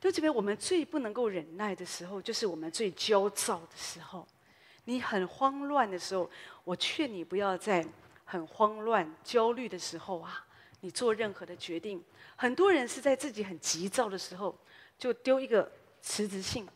[0.00, 4.26] 就这边，我们最不能够忍耐的时候，就是我们最焦躁的时候。
[4.84, 6.28] 你很慌乱的时候，
[6.64, 7.86] 我劝你不要在
[8.24, 10.44] 很慌乱、焦虑的时候啊，
[10.80, 12.02] 你做任何的决定。
[12.36, 14.58] 很多人是在自己很急躁的时候。
[15.00, 15.68] 就丢一个
[16.02, 16.68] 辞职信，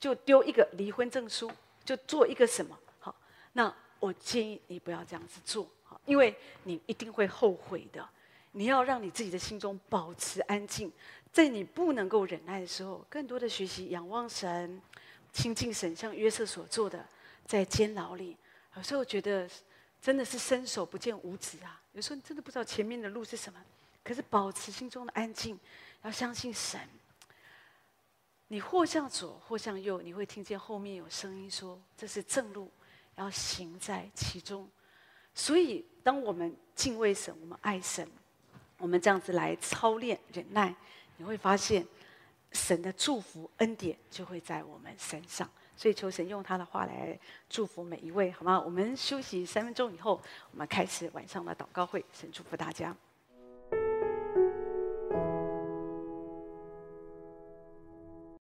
[0.00, 1.50] 就丢一个离婚证书，
[1.84, 2.76] 就做一个什么？
[2.98, 3.14] 好，
[3.52, 8.06] 那我建议你不要这样子做，好，因为你一定会后悔的。
[8.50, 10.90] 你要让你自己的心中保持安静，
[11.32, 14.82] 在你不能够忍耐的时候，更多的学习仰望神，
[15.32, 17.06] 亲近神，像约瑟所做的，
[17.46, 18.36] 在监牢里，
[18.74, 19.48] 有时候觉得
[20.02, 21.80] 真的是伸手不见五指啊。
[21.92, 23.60] 有时候你真的不知道前面的路是什么，
[24.02, 25.56] 可是保持心中的安静，
[26.02, 26.80] 要相信神。
[28.48, 32.70] 你或向左，或向右，你会听见后面有声音说：“这是正路，
[33.16, 34.68] 要行在其中。”
[35.34, 38.08] 所以，当我们敬畏神，我们爱神，
[38.78, 40.74] 我们这样子来操练忍耐，
[41.18, 41.86] 你会发现
[42.52, 45.48] 神的祝福恩典就会在我们身上。
[45.76, 47.16] 所以，求神用他的话来
[47.48, 48.58] 祝福每一位，好吗？
[48.58, 50.20] 我们休息三分钟以后，
[50.50, 52.04] 我们开始晚上的祷告会。
[52.12, 52.96] 神祝福大家。